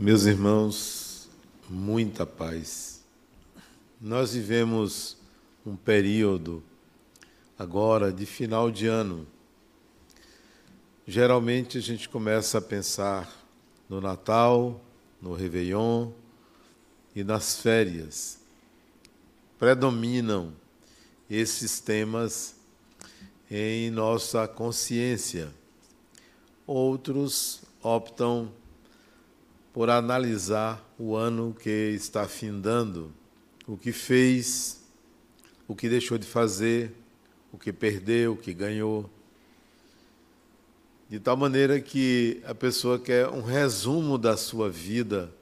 Meus 0.00 0.26
irmãos, 0.26 1.28
muita 1.68 2.24
paz. 2.24 3.02
Nós 4.00 4.32
vivemos 4.32 5.16
um 5.66 5.74
período 5.74 6.62
agora 7.58 8.12
de 8.12 8.24
final 8.24 8.70
de 8.70 8.86
ano. 8.86 9.26
Geralmente 11.04 11.78
a 11.78 11.80
gente 11.80 12.08
começa 12.08 12.58
a 12.58 12.62
pensar 12.62 13.28
no 13.88 14.00
Natal, 14.00 14.80
no 15.20 15.34
Réveillon 15.34 16.12
e 17.12 17.24
nas 17.24 17.60
férias. 17.60 18.38
Predominam 19.58 20.52
esses 21.28 21.80
temas 21.80 22.54
em 23.50 23.90
nossa 23.90 24.46
consciência. 24.46 25.52
Outros 26.68 27.62
optam 27.82 28.48
por 28.48 28.67
analisar 29.88 30.84
o 30.98 31.14
ano 31.14 31.54
que 31.62 31.70
está 31.94 32.26
findando, 32.26 33.12
o 33.66 33.76
que 33.76 33.92
fez, 33.92 34.82
o 35.68 35.74
que 35.74 35.88
deixou 35.88 36.18
de 36.18 36.26
fazer, 36.26 36.92
o 37.52 37.58
que 37.58 37.72
perdeu, 37.72 38.32
o 38.32 38.36
que 38.36 38.52
ganhou. 38.52 39.08
De 41.08 41.20
tal 41.20 41.36
maneira 41.36 41.80
que 41.80 42.42
a 42.44 42.54
pessoa 42.54 42.98
quer 42.98 43.28
um 43.28 43.42
resumo 43.42 44.18
da 44.18 44.36
sua 44.36 44.68
vida 44.68 45.32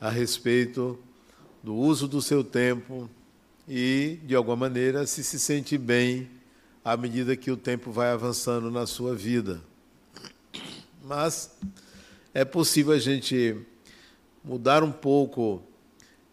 a 0.00 0.08
respeito 0.08 0.98
do 1.62 1.74
uso 1.74 2.08
do 2.08 2.22
seu 2.22 2.42
tempo 2.42 3.08
e, 3.68 4.18
de 4.24 4.34
alguma 4.34 4.56
maneira, 4.56 5.06
se 5.06 5.22
se 5.22 5.38
sente 5.38 5.76
bem 5.76 6.30
à 6.84 6.96
medida 6.96 7.36
que 7.36 7.50
o 7.50 7.56
tempo 7.56 7.92
vai 7.92 8.10
avançando 8.10 8.70
na 8.70 8.86
sua 8.86 9.14
vida. 9.14 9.62
Mas 11.04 11.56
é 12.34 12.44
possível 12.44 12.94
a 12.94 12.98
gente 12.98 13.56
mudar 14.42 14.82
um 14.82 14.90
pouco 14.90 15.62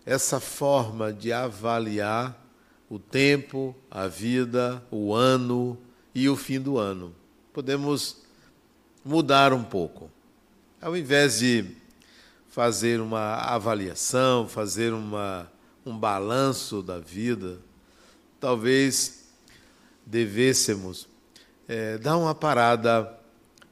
essa 0.05 0.39
forma 0.39 1.11
de 1.11 1.33
avaliar 1.33 2.47
o 2.89 2.97
tempo, 2.97 3.75
a 3.91 4.07
vida, 4.07 4.81
o 4.89 5.13
ano 5.13 5.77
e 6.15 6.29
o 6.29 6.35
fim 6.37 6.59
do 6.59 6.77
ano. 6.77 7.13
Podemos 7.51 8.21
mudar 9.03 9.51
um 9.51 9.63
pouco. 9.63 10.09
Ao 10.81 10.95
invés 10.95 11.39
de 11.39 11.65
fazer 12.47 13.01
uma 13.01 13.35
avaliação, 13.35 14.47
fazer 14.47 14.93
uma, 14.93 15.51
um 15.85 15.97
balanço 15.97 16.81
da 16.81 16.97
vida, 16.97 17.59
talvez 18.39 19.25
devêssemos 20.05 21.09
é, 21.67 21.97
dar 21.97 22.17
uma 22.17 22.33
parada 22.33 23.13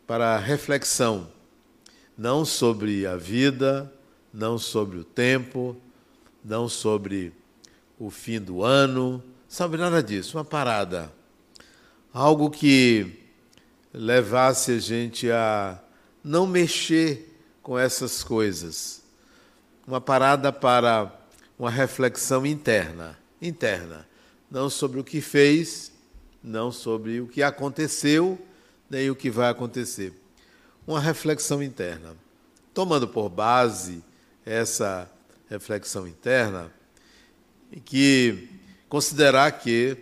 para 0.06 0.38
reflexão 0.38 1.37
não 2.18 2.44
sobre 2.44 3.06
a 3.06 3.16
vida, 3.16 3.94
não 4.34 4.58
sobre 4.58 4.98
o 4.98 5.04
tempo, 5.04 5.78
não 6.44 6.68
sobre 6.68 7.32
o 8.00 8.10
fim 8.10 8.40
do 8.40 8.64
ano, 8.64 9.24
sobre 9.48 9.80
nada 9.80 10.02
disso, 10.02 10.38
uma 10.38 10.46
parada. 10.46 11.12
Algo 12.12 12.50
que 12.50 13.24
levasse 13.94 14.72
a 14.72 14.80
gente 14.80 15.30
a 15.30 15.80
não 16.24 16.48
mexer 16.48 17.38
com 17.62 17.78
essas 17.78 18.24
coisas. 18.24 19.04
Uma 19.86 20.02
parada 20.02 20.52
para 20.52 21.12
uma 21.58 21.70
reflexão 21.70 22.46
interna, 22.46 23.18
interna, 23.42 24.08
não 24.50 24.70
sobre 24.70 25.00
o 25.00 25.04
que 25.04 25.22
fez, 25.22 25.92
não 26.44 26.72
sobre 26.72 27.22
o 27.22 27.28
que 27.28 27.44
aconteceu, 27.44 28.40
nem 28.90 29.10
o 29.10 29.16
que 29.16 29.30
vai 29.30 29.50
acontecer 29.50 30.14
uma 30.88 31.02
reflexão 31.02 31.62
interna. 31.62 32.16
Tomando 32.74 33.08
por 33.08 33.28
base 33.28 34.02
essa 34.46 35.10
reflexão 35.50 36.08
interna, 36.08 36.72
que 37.84 38.50
considerar 38.88 39.52
que 39.52 39.98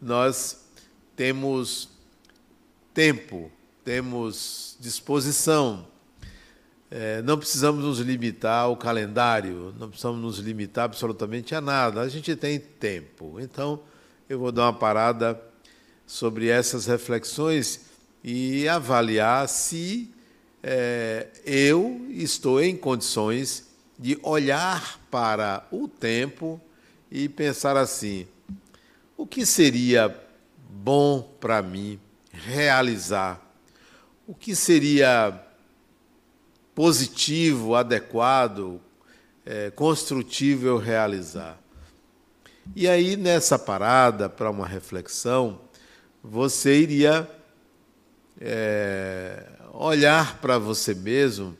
nós 0.00 0.64
temos 1.16 1.88
tempo, 2.94 3.50
temos 3.84 4.76
disposição, 4.78 5.86
é, 6.90 7.22
não 7.22 7.36
precisamos 7.36 7.84
nos 7.84 7.98
limitar 7.98 8.64
ao 8.64 8.76
calendário, 8.76 9.74
não 9.78 9.88
precisamos 9.88 10.20
nos 10.20 10.38
limitar 10.38 10.84
absolutamente 10.84 11.54
a 11.54 11.60
nada, 11.60 12.00
a 12.00 12.08
gente 12.08 12.34
tem 12.36 12.58
tempo. 12.58 13.38
Então, 13.40 13.80
eu 14.28 14.38
vou 14.38 14.52
dar 14.52 14.62
uma 14.62 14.72
parada 14.72 15.40
sobre 16.06 16.48
essas 16.48 16.86
reflexões 16.86 17.80
e 18.22 18.68
avaliar 18.68 19.48
se 19.48 20.12
é, 20.62 21.28
eu 21.44 22.06
estou 22.10 22.62
em 22.62 22.76
condições 22.76 23.68
de 23.98 24.18
olhar 24.22 24.98
para 25.10 25.66
o 25.70 25.88
tempo 25.88 26.60
e 27.10 27.28
pensar 27.28 27.76
assim: 27.76 28.26
o 29.16 29.26
que 29.26 29.44
seria 29.46 30.14
bom 30.68 31.22
para 31.40 31.62
mim 31.62 31.98
realizar? 32.30 33.40
O 34.26 34.34
que 34.34 34.54
seria 34.54 35.46
positivo, 36.74 37.74
adequado, 37.74 38.80
é, 39.44 39.70
construtivo 39.70 40.66
eu 40.66 40.78
realizar? 40.78 41.58
E 42.76 42.86
aí, 42.86 43.16
nessa 43.16 43.58
parada, 43.58 44.28
para 44.28 44.50
uma 44.50 44.66
reflexão, 44.66 45.60
você 46.22 46.78
iria 46.78 47.28
é, 48.40 49.44
olhar 49.72 50.38
para 50.40 50.58
você 50.58 50.94
mesmo 50.94 51.56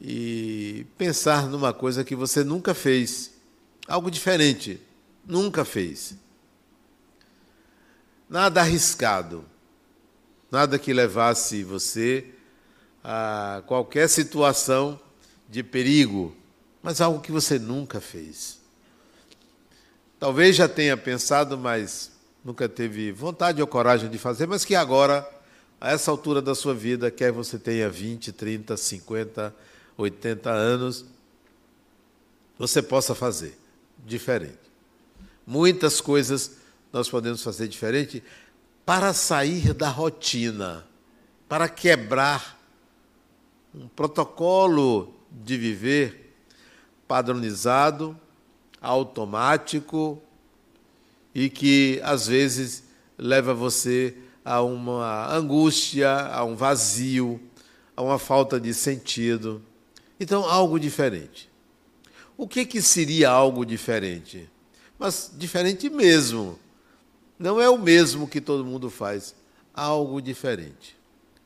e 0.00 0.86
pensar 0.98 1.46
numa 1.48 1.72
coisa 1.72 2.04
que 2.04 2.14
você 2.14 2.44
nunca 2.44 2.74
fez, 2.74 3.32
algo 3.88 4.10
diferente, 4.10 4.80
nunca 5.24 5.64
fez. 5.64 6.16
Nada 8.28 8.60
arriscado, 8.60 9.44
nada 10.50 10.78
que 10.78 10.92
levasse 10.92 11.62
você 11.62 12.26
a 13.02 13.62
qualquer 13.66 14.08
situação 14.08 15.00
de 15.48 15.62
perigo, 15.62 16.34
mas 16.82 17.00
algo 17.00 17.20
que 17.20 17.32
você 17.32 17.58
nunca 17.58 18.00
fez. 18.00 18.58
Talvez 20.18 20.56
já 20.56 20.68
tenha 20.68 20.96
pensado, 20.96 21.58
mas 21.58 22.12
nunca 22.44 22.68
teve 22.68 23.12
vontade 23.12 23.60
ou 23.60 23.66
coragem 23.66 24.10
de 24.10 24.18
fazer, 24.18 24.46
mas 24.46 24.64
que 24.64 24.74
agora 24.74 25.28
a 25.84 25.90
essa 25.90 26.10
altura 26.10 26.40
da 26.40 26.54
sua 26.54 26.72
vida, 26.72 27.10
quer 27.10 27.30
você 27.30 27.58
tenha 27.58 27.90
20, 27.90 28.32
30, 28.32 28.74
50, 28.74 29.54
80 29.98 30.50
anos, 30.50 31.04
você 32.58 32.80
possa 32.80 33.14
fazer 33.14 33.58
diferente. 33.98 34.56
Muitas 35.46 36.00
coisas 36.00 36.52
nós 36.90 37.10
podemos 37.10 37.42
fazer 37.42 37.68
diferente 37.68 38.24
para 38.86 39.12
sair 39.12 39.74
da 39.74 39.90
rotina, 39.90 40.86
para 41.46 41.68
quebrar 41.68 42.58
um 43.74 43.86
protocolo 43.86 45.14
de 45.30 45.58
viver 45.58 46.34
padronizado, 47.06 48.18
automático 48.80 50.22
e 51.34 51.50
que 51.50 52.00
às 52.02 52.26
vezes 52.26 52.84
leva 53.18 53.52
você 53.52 54.16
a 54.44 54.60
uma 54.62 55.34
angústia, 55.34 56.10
a 56.10 56.44
um 56.44 56.54
vazio, 56.54 57.40
a 57.96 58.02
uma 58.02 58.18
falta 58.18 58.60
de 58.60 58.74
sentido. 58.74 59.62
Então, 60.20 60.44
algo 60.44 60.78
diferente. 60.78 61.50
O 62.36 62.46
que, 62.46 62.66
que 62.66 62.82
seria 62.82 63.30
algo 63.30 63.64
diferente? 63.64 64.50
Mas 64.98 65.30
diferente 65.34 65.88
mesmo. 65.88 66.58
Não 67.38 67.60
é 67.60 67.68
o 67.68 67.78
mesmo 67.78 68.28
que 68.28 68.40
todo 68.40 68.64
mundo 68.64 68.90
faz. 68.90 69.34
Algo 69.72 70.20
diferente. 70.20 70.96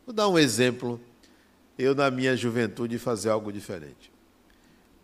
Vou 0.05 0.15
dar 0.15 0.29
um 0.29 0.39
exemplo. 0.39 1.01
Eu, 1.79 1.95
na 1.95 2.11
minha 2.11 2.37
juventude, 2.37 2.99
fazer 2.99 3.31
algo 3.31 3.53
diferente. 3.53 4.11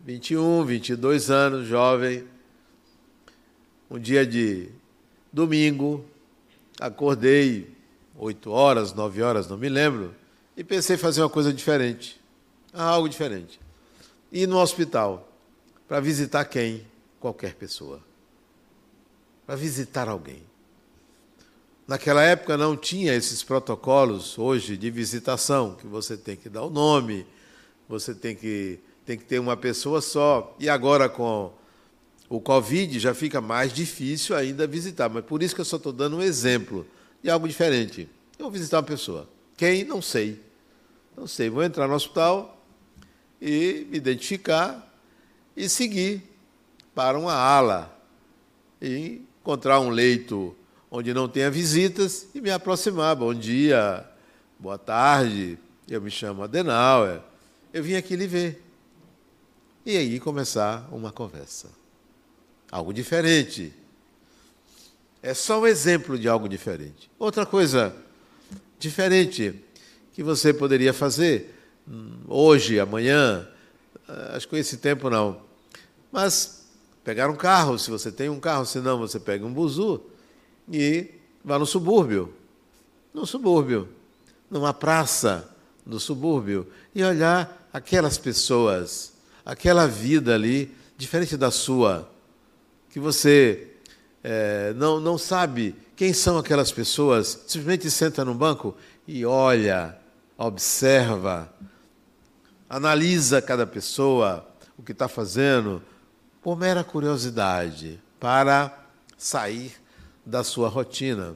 21, 0.01 0.65
22 0.65 1.31
anos, 1.31 1.67
jovem. 1.67 2.27
Um 3.89 3.97
dia 3.97 4.25
de 4.25 4.69
domingo, 5.31 6.03
acordei 6.79 7.74
oito 8.17 8.51
horas, 8.51 8.93
nove 8.93 9.21
horas, 9.21 9.47
não 9.47 9.57
me 9.57 9.69
lembro, 9.69 10.13
e 10.55 10.63
pensei 10.63 10.95
em 10.95 10.99
fazer 10.99 11.21
uma 11.21 11.29
coisa 11.29 11.51
diferente, 11.51 12.19
algo 12.73 13.09
diferente. 13.09 13.59
Ir 14.31 14.47
no 14.47 14.57
hospital 14.57 15.29
para 15.87 15.99
visitar 15.99 16.45
quem? 16.45 16.85
Qualquer 17.19 17.55
pessoa. 17.55 17.99
Para 19.45 19.55
visitar 19.55 20.07
alguém. 20.07 20.41
Naquela 21.87 22.23
época 22.23 22.57
não 22.57 22.75
tinha 22.75 23.13
esses 23.13 23.43
protocolos 23.43 24.39
hoje 24.39 24.75
de 24.75 24.89
visitação, 24.89 25.75
que 25.75 25.85
você 25.85 26.17
tem 26.17 26.35
que 26.35 26.49
dar 26.49 26.63
o 26.63 26.69
nome, 26.69 27.27
você 27.87 28.15
tem 28.15 28.35
que, 28.35 28.79
tem 29.05 29.17
que 29.17 29.23
ter 29.23 29.37
uma 29.37 29.55
pessoa 29.55 30.01
só. 30.01 30.55
E 30.59 30.67
agora 30.67 31.07
com 31.07 31.53
o 32.27 32.41
Covid 32.41 32.99
já 32.99 33.13
fica 33.13 33.39
mais 33.39 33.71
difícil 33.71 34.35
ainda 34.35 34.65
visitar. 34.65 35.09
Mas 35.09 35.25
por 35.25 35.43
isso 35.43 35.53
que 35.53 35.61
eu 35.61 35.65
só 35.65 35.77
estou 35.77 35.93
dando 35.93 36.17
um 36.17 36.21
exemplo 36.23 36.87
de 37.25 37.31
algo 37.31 37.47
diferente. 37.47 38.07
Eu 38.37 38.43
vou 38.43 38.51
visitar 38.51 38.77
uma 38.77 38.83
pessoa. 38.83 39.27
Quem? 39.57 39.83
Não 39.83 39.99
sei. 39.99 40.39
Não 41.17 41.25
sei. 41.25 41.49
Vou 41.49 41.63
entrar 41.63 41.87
no 41.87 41.95
hospital 41.95 42.63
e 43.41 43.87
me 43.89 43.97
identificar 43.97 44.95
e 45.57 45.67
seguir 45.67 46.21
para 46.93 47.17
uma 47.17 47.33
ala 47.33 47.91
e 48.79 49.23
encontrar 49.41 49.79
um 49.79 49.89
leito 49.89 50.55
onde 50.91 51.15
não 51.15 51.27
tenha 51.27 51.49
visitas 51.49 52.27
e 52.35 52.39
me 52.39 52.51
aproximar. 52.51 53.15
Bom 53.15 53.33
dia, 53.33 54.07
boa 54.59 54.77
tarde, 54.77 55.57
eu 55.89 55.99
me 55.99 56.11
chamo 56.11 56.43
Adenauer, 56.43 57.21
eu 57.73 57.81
vim 57.81 57.95
aqui 57.95 58.15
lhe 58.15 58.27
ver. 58.27 58.63
E 59.83 59.97
aí 59.97 60.19
começar 60.19 60.87
uma 60.91 61.11
conversa. 61.11 61.69
Algo 62.71 62.93
diferente. 62.93 63.73
É 65.25 65.33
só 65.33 65.59
um 65.59 65.65
exemplo 65.65 66.19
de 66.19 66.27
algo 66.27 66.47
diferente. 66.47 67.09
Outra 67.17 67.47
coisa 67.47 67.95
diferente 68.77 69.59
que 70.13 70.21
você 70.21 70.53
poderia 70.53 70.93
fazer 70.93 71.51
hum, 71.87 72.19
hoje, 72.27 72.79
amanhã, 72.79 73.47
eh, 74.07 74.33
acho 74.35 74.45
que 74.45 74.51
com 74.51 74.55
esse 74.55 74.77
tempo 74.77 75.09
não, 75.09 75.41
mas 76.11 76.67
pegar 77.03 77.27
um 77.27 77.35
carro, 77.35 77.79
se 77.79 77.89
você 77.89 78.11
tem 78.11 78.29
um 78.29 78.39
carro, 78.39 78.67
se 78.67 78.77
não, 78.77 78.99
você 78.99 79.19
pega 79.19 79.43
um 79.43 79.51
buzu 79.51 79.99
e 80.71 81.09
vá 81.43 81.57
no 81.57 81.65
subúrbio. 81.65 82.31
No 83.11 83.25
subúrbio, 83.25 83.89
numa 84.47 84.75
praça 84.75 85.49
no 85.83 85.99
subúrbio, 85.99 86.67
e 86.93 87.03
olhar 87.03 87.67
aquelas 87.73 88.19
pessoas, 88.19 89.13
aquela 89.43 89.87
vida 89.87 90.35
ali, 90.35 90.71
diferente 90.95 91.35
da 91.35 91.49
sua, 91.49 92.07
que 92.91 92.99
você 92.99 93.71
é, 94.27 94.73
não, 94.73 94.99
não 94.99 95.19
sabe 95.19 95.75
quem 95.95 96.11
são 96.11 96.39
aquelas 96.39 96.71
pessoas, 96.71 97.43
simplesmente 97.45 97.91
senta 97.91 98.25
no 98.25 98.33
banco 98.33 98.75
e 99.07 99.23
olha, 99.23 99.95
observa, 100.35 101.53
analisa 102.67 103.39
cada 103.39 103.67
pessoa, 103.67 104.43
o 104.75 104.81
que 104.81 104.93
está 104.93 105.07
fazendo, 105.07 105.79
por 106.41 106.57
mera 106.57 106.83
curiosidade, 106.83 108.01
para 108.19 108.75
sair 109.15 109.73
da 110.25 110.43
sua 110.43 110.69
rotina. 110.69 111.35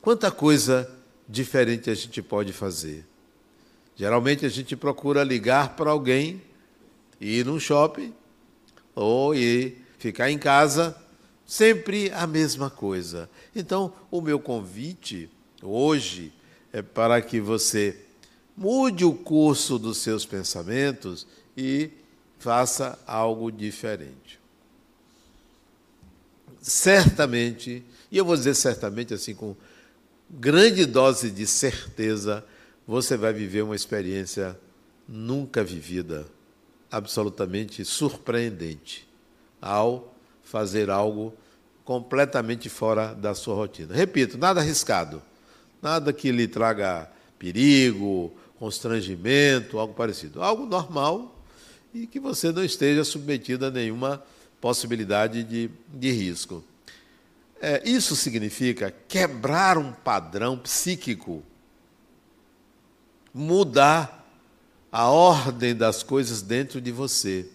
Quanta 0.00 0.30
coisa 0.30 0.88
diferente 1.28 1.90
a 1.90 1.94
gente 1.94 2.22
pode 2.22 2.52
fazer. 2.52 3.04
Geralmente 3.96 4.46
a 4.46 4.48
gente 4.48 4.76
procura 4.76 5.24
ligar 5.24 5.74
para 5.74 5.90
alguém, 5.90 6.40
ir 7.20 7.44
num 7.44 7.58
shopping 7.58 8.14
ou 8.94 9.34
ir 9.34 9.84
ficar 9.98 10.30
em 10.30 10.38
casa, 10.38 10.96
sempre 11.46 12.10
a 12.10 12.26
mesma 12.26 12.68
coisa. 12.68 13.30
Então, 13.54 13.94
o 14.10 14.20
meu 14.20 14.40
convite 14.40 15.30
hoje 15.62 16.32
é 16.72 16.82
para 16.82 17.22
que 17.22 17.40
você 17.40 17.96
mude 18.56 19.04
o 19.04 19.14
curso 19.14 19.78
dos 19.78 19.98
seus 19.98 20.26
pensamentos 20.26 21.26
e 21.56 21.90
faça 22.38 22.98
algo 23.06 23.50
diferente. 23.52 24.40
Certamente, 26.60 27.84
e 28.10 28.18
eu 28.18 28.24
vou 28.24 28.36
dizer 28.36 28.54
certamente 28.54 29.14
assim 29.14 29.34
com 29.34 29.54
grande 30.28 30.84
dose 30.84 31.30
de 31.30 31.46
certeza, 31.46 32.44
você 32.86 33.16
vai 33.16 33.32
viver 33.32 33.62
uma 33.62 33.76
experiência 33.76 34.58
nunca 35.08 35.62
vivida, 35.62 36.26
absolutamente 36.90 37.84
surpreendente, 37.84 39.08
ao 39.60 40.15
fazer 40.46 40.88
algo 40.88 41.34
completamente 41.84 42.68
fora 42.68 43.14
da 43.14 43.34
sua 43.34 43.54
rotina. 43.54 43.94
Repito, 43.94 44.38
nada 44.38 44.60
arriscado, 44.60 45.22
nada 45.82 46.12
que 46.12 46.32
lhe 46.32 46.48
traga 46.48 47.10
perigo, 47.38 48.32
constrangimento, 48.58 49.78
algo 49.78 49.92
parecido. 49.92 50.42
Algo 50.42 50.64
normal, 50.64 51.36
e 51.92 52.06
que 52.06 52.20
você 52.20 52.50
não 52.52 52.64
esteja 52.64 53.04
submetido 53.04 53.66
a 53.66 53.70
nenhuma 53.70 54.22
possibilidade 54.60 55.42
de, 55.42 55.70
de 55.88 56.10
risco. 56.10 56.64
É, 57.60 57.82
isso 57.88 58.14
significa 58.14 58.94
quebrar 59.08 59.78
um 59.78 59.92
padrão 59.92 60.58
psíquico, 60.58 61.42
mudar 63.32 64.26
a 64.92 65.08
ordem 65.08 65.74
das 65.74 66.02
coisas 66.02 66.42
dentro 66.42 66.80
de 66.80 66.92
você. 66.92 67.48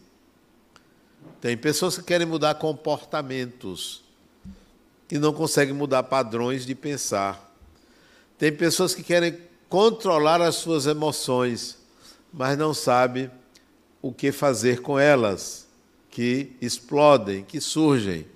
Tem 1.42 1.58
pessoas 1.58 1.98
que 1.98 2.04
querem 2.04 2.28
mudar 2.28 2.54
comportamentos 2.56 4.04
e 5.12 5.18
não 5.18 5.34
conseguem 5.34 5.74
mudar 5.74 6.04
padrões 6.04 6.68
de 6.68 6.76
pensar. 6.76 7.52
Tem 8.38 8.52
pessoas 8.56 8.94
que 8.94 9.02
querem 9.02 9.40
controlar 9.68 10.40
as 10.40 10.56
suas 10.56 10.86
emoções, 10.86 11.80
mas 12.32 12.56
não 12.56 12.76
sabem 12.76 13.32
o 14.04 14.14
que 14.14 14.32
fazer 14.32 14.82
com 14.82 15.00
elas, 15.00 15.68
que 16.12 16.56
explodem, 16.62 17.44
que 17.44 17.60
surgem. 17.60 18.28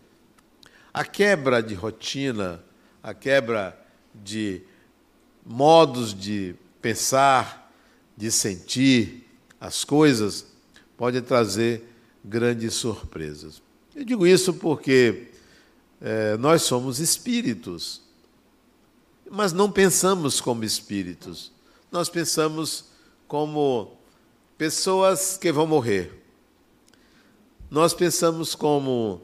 A 0.92 1.06
quebra 1.06 1.62
de 1.62 1.75
rotina, 1.75 2.63
a 3.04 3.13
quebra 3.13 3.80
de 4.16 4.63
modos 5.46 6.12
de 6.12 6.56
pensar, 6.81 7.72
de 8.18 8.31
sentir 8.31 9.30
as 9.62 9.84
coisas, 9.84 10.48
pode 10.98 11.22
trazer 11.22 11.94
grandes 12.27 12.74
surpresas. 12.74 13.62
Eu 13.95 14.04
digo 14.04 14.25
isso 14.25 14.54
porque 14.54 15.27
é, 16.01 16.36
nós 16.38 16.63
somos 16.63 17.00
espíritos, 17.00 18.01
mas 19.30 19.54
não 19.54 19.72
pensamos 19.72 20.42
como 20.42 20.63
espíritos, 20.63 21.51
nós 21.92 22.10
pensamos 22.10 22.86
como 23.27 23.98
pessoas 24.57 25.38
que 25.38 25.51
vão 25.51 25.66
morrer. 25.66 26.24
Nós 27.69 27.94
pensamos 27.94 28.54
como 28.54 29.21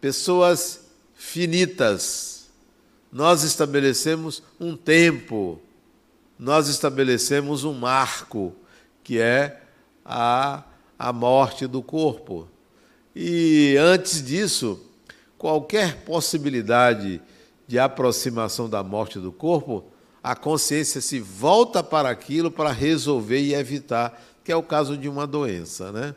pessoas 0.00 0.80
finitas. 1.14 2.50
Nós 3.10 3.42
estabelecemos 3.42 4.42
um 4.58 4.76
tempo, 4.76 5.60
nós 6.38 6.68
estabelecemos 6.68 7.64
um 7.64 7.72
marco, 7.72 8.54
que 9.02 9.18
é 9.18 9.62
a, 10.04 10.64
a 11.02 11.12
morte 11.12 11.66
do 11.66 11.82
corpo. 11.82 12.46
E 13.14 13.76
antes 13.76 14.24
disso, 14.24 14.80
qualquer 15.36 16.04
possibilidade 16.04 17.20
de 17.66 17.76
aproximação 17.76 18.68
da 18.68 18.84
morte 18.84 19.18
do 19.18 19.32
corpo, 19.32 19.84
a 20.22 20.36
consciência 20.36 21.00
se 21.00 21.18
volta 21.18 21.82
para 21.82 22.08
aquilo 22.08 22.52
para 22.52 22.70
resolver 22.70 23.40
e 23.40 23.52
evitar 23.52 24.22
que 24.44 24.52
é 24.52 24.56
o 24.56 24.62
caso 24.62 24.96
de 24.96 25.08
uma 25.08 25.26
doença, 25.26 25.90
né? 25.90 26.14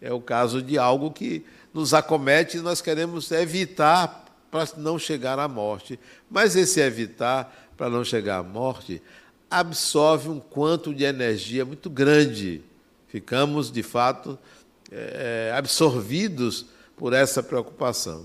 É 0.00 0.12
o 0.12 0.20
caso 0.20 0.62
de 0.62 0.78
algo 0.78 1.10
que 1.10 1.44
nos 1.74 1.92
acomete 1.92 2.58
e 2.58 2.60
nós 2.60 2.80
queremos 2.80 3.28
evitar 3.32 4.24
para 4.52 4.68
não 4.76 5.00
chegar 5.00 5.40
à 5.40 5.48
morte. 5.48 5.98
Mas 6.30 6.54
esse 6.54 6.80
evitar 6.80 7.72
para 7.76 7.90
não 7.90 8.04
chegar 8.04 8.38
à 8.38 8.42
morte 8.44 9.02
absorve 9.50 10.28
um 10.28 10.38
quanto 10.38 10.94
de 10.94 11.02
energia 11.02 11.64
muito 11.64 11.90
grande. 11.90 12.62
Ficamos, 13.12 13.70
de 13.70 13.82
fato, 13.82 14.38
é, 14.90 15.52
absorvidos 15.54 16.64
por 16.96 17.12
essa 17.12 17.42
preocupação. 17.42 18.24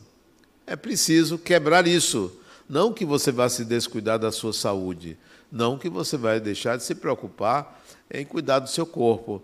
É 0.66 0.78
preciso 0.78 1.38
quebrar 1.38 1.86
isso. 1.86 2.40
Não 2.70 2.94
que 2.94 3.04
você 3.04 3.30
vá 3.30 3.50
se 3.50 3.66
descuidar 3.66 4.18
da 4.18 4.32
sua 4.32 4.54
saúde, 4.54 5.18
não 5.52 5.78
que 5.78 5.90
você 5.90 6.16
vai 6.16 6.40
deixar 6.40 6.78
de 6.78 6.86
se 6.86 6.96
preocupar 6.96 7.84
em 8.10 8.26
cuidar 8.26 8.60
do 8.60 8.70
seu 8.70 8.86
corpo. 8.86 9.42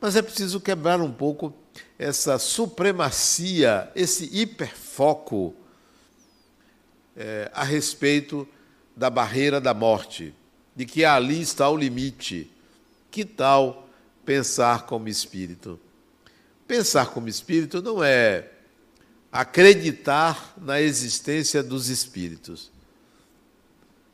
Mas 0.00 0.16
é 0.16 0.22
preciso 0.22 0.60
quebrar 0.60 1.00
um 1.00 1.12
pouco 1.12 1.54
essa 1.96 2.36
supremacia, 2.36 3.92
esse 3.94 4.28
hiperfoco 4.36 5.54
é, 7.16 7.48
a 7.54 7.62
respeito 7.62 8.44
da 8.96 9.08
barreira 9.08 9.60
da 9.60 9.72
morte, 9.72 10.34
de 10.74 10.84
que 10.84 11.04
ali 11.04 11.40
está 11.40 11.70
o 11.70 11.76
limite. 11.76 12.50
Que 13.08 13.24
tal 13.24 13.86
pensar 14.24 14.86
como 14.86 15.08
espírito? 15.08 15.78
Pensar 16.66 17.06
como 17.06 17.28
espírito 17.28 17.82
não 17.82 18.02
é 18.02 18.50
acreditar 19.32 20.54
na 20.60 20.80
existência 20.80 21.62
dos 21.62 21.88
espíritos. 21.88 22.70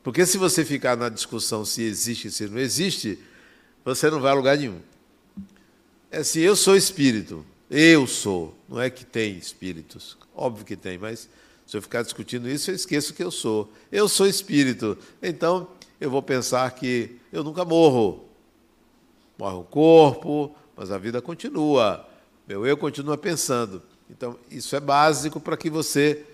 Porque 0.03 0.25
se 0.25 0.39
você 0.39 0.65
ficar 0.65 0.97
na 0.97 1.09
discussão 1.09 1.65
se 1.65 1.83
existe 1.83 2.31
se 2.31 2.47
não 2.47 2.59
existe, 2.59 3.19
você 3.85 4.11
não 4.11 4.21
vai 4.21 4.33
a 4.33 4.35
lugar 4.35 4.57
nenhum. 4.57 4.81
É 6.11 6.19
assim, 6.19 6.41
eu 6.41 6.55
sou 6.55 6.77
espírito, 6.77 7.45
eu 7.71 8.07
sou, 8.07 8.57
não 8.69 8.81
é 8.81 8.89
que 8.89 9.05
tem 9.05 9.37
espíritos, 9.37 10.17
óbvio 10.35 10.65
que 10.65 10.77
tem, 10.77 10.97
mas 10.97 11.29
se 11.67 11.77
eu 11.77 11.83
ficar 11.83 12.03
discutindo 12.03 12.49
isso, 12.49 12.71
eu 12.71 12.77
esqueço 12.77 13.13
que 13.13 13.23
eu 13.23 13.31
sou. 13.31 13.73
Eu 13.91 14.09
sou 14.09 14.27
espírito, 14.27 14.97
então 15.21 15.69
eu 16.01 16.09
vou 16.09 16.23
pensar 16.23 16.71
que 16.71 17.17
eu 17.33 17.43
nunca 17.43 17.65
morro. 17.65 18.26
Morre 19.39 19.57
o 19.57 19.65
corpo, 19.65 20.55
mas 20.77 20.91
a 20.91 20.99
vida 20.99 21.21
continua. 21.21 22.07
Meu 22.47 22.67
eu 22.67 22.77
continua 22.77 23.19
pensando. 23.19 23.83
Então, 24.09 24.39
isso 24.51 24.75
é 24.77 24.81
básico 24.81 25.41
para 25.41 25.57
que 25.57 25.69
você 25.69 26.25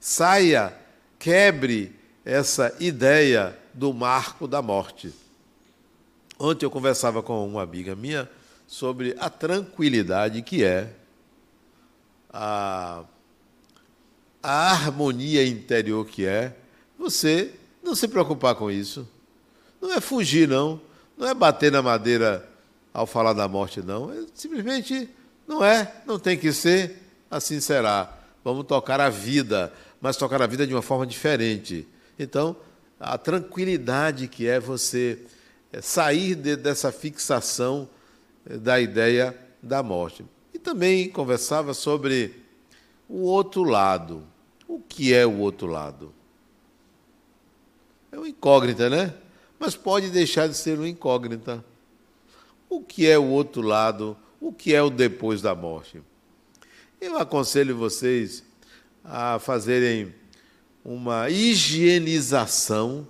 saia, 0.00 0.76
quebre 1.18 1.94
essa 2.24 2.74
ideia 2.80 3.56
do 3.72 3.92
marco 3.92 4.48
da 4.48 4.60
morte. 4.60 5.12
Ontem 6.38 6.66
eu 6.66 6.70
conversava 6.70 7.22
com 7.22 7.46
uma 7.46 7.62
amiga 7.62 7.94
minha 7.94 8.28
sobre 8.66 9.14
a 9.18 9.30
tranquilidade 9.30 10.42
que 10.42 10.64
é 10.64 10.92
a, 12.30 13.04
a 14.42 14.70
harmonia 14.72 15.46
interior 15.46 16.04
que 16.04 16.26
é 16.26 16.54
você 16.98 17.54
não 17.82 17.94
se 17.94 18.08
preocupar 18.08 18.54
com 18.54 18.70
isso. 18.70 19.08
Não 19.80 19.92
é 19.92 20.00
fugir, 20.00 20.48
não. 20.48 20.80
Não 21.16 21.26
é 21.26 21.34
bater 21.34 21.72
na 21.72 21.82
madeira 21.82 22.46
ao 22.92 23.06
falar 23.06 23.32
da 23.32 23.48
morte, 23.48 23.80
não. 23.82 24.12
É 24.12 24.24
simplesmente 24.34 25.08
não 25.46 25.64
é, 25.64 26.02
não 26.06 26.18
tem 26.18 26.36
que 26.36 26.52
ser, 26.52 27.02
assim 27.30 27.60
será. 27.60 28.12
Vamos 28.44 28.66
tocar 28.66 29.00
a 29.00 29.08
vida, 29.08 29.72
mas 30.00 30.16
tocar 30.16 30.42
a 30.42 30.46
vida 30.46 30.66
de 30.66 30.74
uma 30.74 30.82
forma 30.82 31.06
diferente. 31.06 31.86
Então, 32.18 32.56
a 32.98 33.16
tranquilidade 33.18 34.28
que 34.28 34.46
é 34.46 34.58
você 34.58 35.18
é, 35.72 35.80
sair 35.80 36.34
de, 36.34 36.56
dessa 36.56 36.90
fixação 36.90 37.88
é, 38.48 38.56
da 38.56 38.80
ideia 38.80 39.36
da 39.62 39.82
morte. 39.82 40.24
E 40.54 40.58
também 40.58 41.08
conversava 41.08 41.74
sobre 41.74 42.42
o 43.08 43.22
outro 43.22 43.62
lado. 43.62 44.22
O 44.66 44.80
que 44.80 45.12
é 45.12 45.26
o 45.26 45.38
outro 45.38 45.66
lado? 45.66 46.12
É 48.10 48.16
uma 48.16 48.28
incógnita, 48.28 48.88
né? 48.88 49.14
Mas 49.58 49.74
pode 49.74 50.10
deixar 50.10 50.48
de 50.48 50.56
ser 50.56 50.78
uma 50.78 50.88
incógnita. 50.88 51.64
O 52.68 52.80
que 52.82 53.06
é 53.06 53.18
o 53.18 53.24
outro 53.24 53.62
lado? 53.62 54.16
O 54.40 54.52
que 54.52 54.74
é 54.74 54.82
o 54.82 54.90
depois 54.90 55.40
da 55.40 55.54
morte? 55.54 56.02
Eu 57.00 57.18
aconselho 57.18 57.76
vocês 57.76 58.42
a 59.04 59.38
fazerem 59.38 60.14
uma 60.84 61.30
higienização 61.30 63.06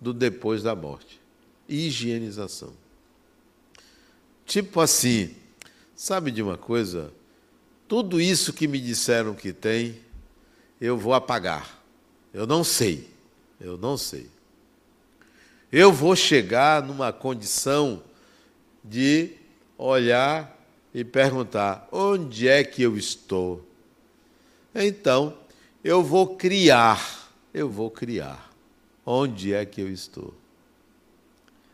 do 0.00 0.12
depois 0.12 0.62
da 0.62 0.74
morte. 0.74 1.20
Higienização. 1.68 2.72
Tipo 4.44 4.80
assim, 4.80 5.34
sabe 5.94 6.30
de 6.30 6.42
uma 6.42 6.56
coisa? 6.56 7.12
Tudo 7.86 8.20
isso 8.20 8.52
que 8.52 8.66
me 8.66 8.80
disseram 8.80 9.34
que 9.34 9.52
tem, 9.52 10.00
eu 10.80 10.96
vou 10.96 11.14
apagar. 11.14 11.82
Eu 12.34 12.46
não 12.46 12.64
sei. 12.64 13.08
Eu 13.60 13.78
não 13.78 13.96
sei. 13.96 14.28
Eu 15.72 15.90
vou 15.90 16.14
chegar 16.14 16.82
numa 16.82 17.10
condição 17.14 18.02
de 18.84 19.30
olhar 19.78 20.54
e 20.92 21.02
perguntar: 21.02 21.88
onde 21.90 22.46
é 22.46 22.62
que 22.62 22.82
eu 22.82 22.94
estou? 22.94 23.66
Então, 24.74 25.34
eu 25.82 26.02
vou 26.02 26.36
criar, 26.36 27.32
eu 27.54 27.70
vou 27.70 27.90
criar. 27.90 28.52
Onde 29.04 29.54
é 29.54 29.64
que 29.64 29.80
eu 29.80 29.90
estou? 29.90 30.34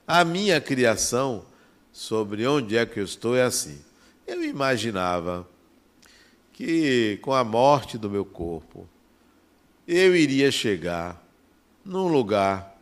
A 0.06 0.24
minha 0.24 0.60
criação 0.60 1.44
sobre 1.92 2.46
onde 2.46 2.76
é 2.76 2.86
que 2.86 3.00
eu 3.00 3.04
estou 3.04 3.36
é 3.36 3.42
assim. 3.42 3.78
Eu 4.26 4.44
imaginava 4.44 5.46
que 6.52 7.18
com 7.20 7.34
a 7.34 7.42
morte 7.42 7.98
do 7.98 8.08
meu 8.08 8.24
corpo, 8.24 8.88
eu 9.86 10.14
iria 10.14 10.52
chegar 10.52 11.20
num 11.84 12.06
lugar 12.06 12.77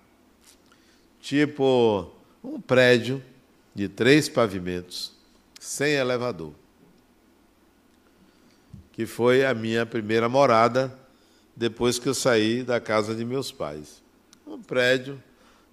tipo 1.26 2.08
um 2.40 2.60
prédio 2.60 3.20
de 3.74 3.88
três 3.88 4.28
pavimentos, 4.28 5.12
sem 5.58 5.94
elevador, 5.94 6.52
que 8.92 9.06
foi 9.06 9.44
a 9.44 9.52
minha 9.52 9.84
primeira 9.84 10.28
morada 10.28 10.96
depois 11.56 11.98
que 11.98 12.08
eu 12.08 12.14
saí 12.14 12.62
da 12.62 12.78
casa 12.78 13.12
de 13.12 13.24
meus 13.24 13.50
pais. 13.50 14.00
Um 14.46 14.62
prédio 14.62 15.20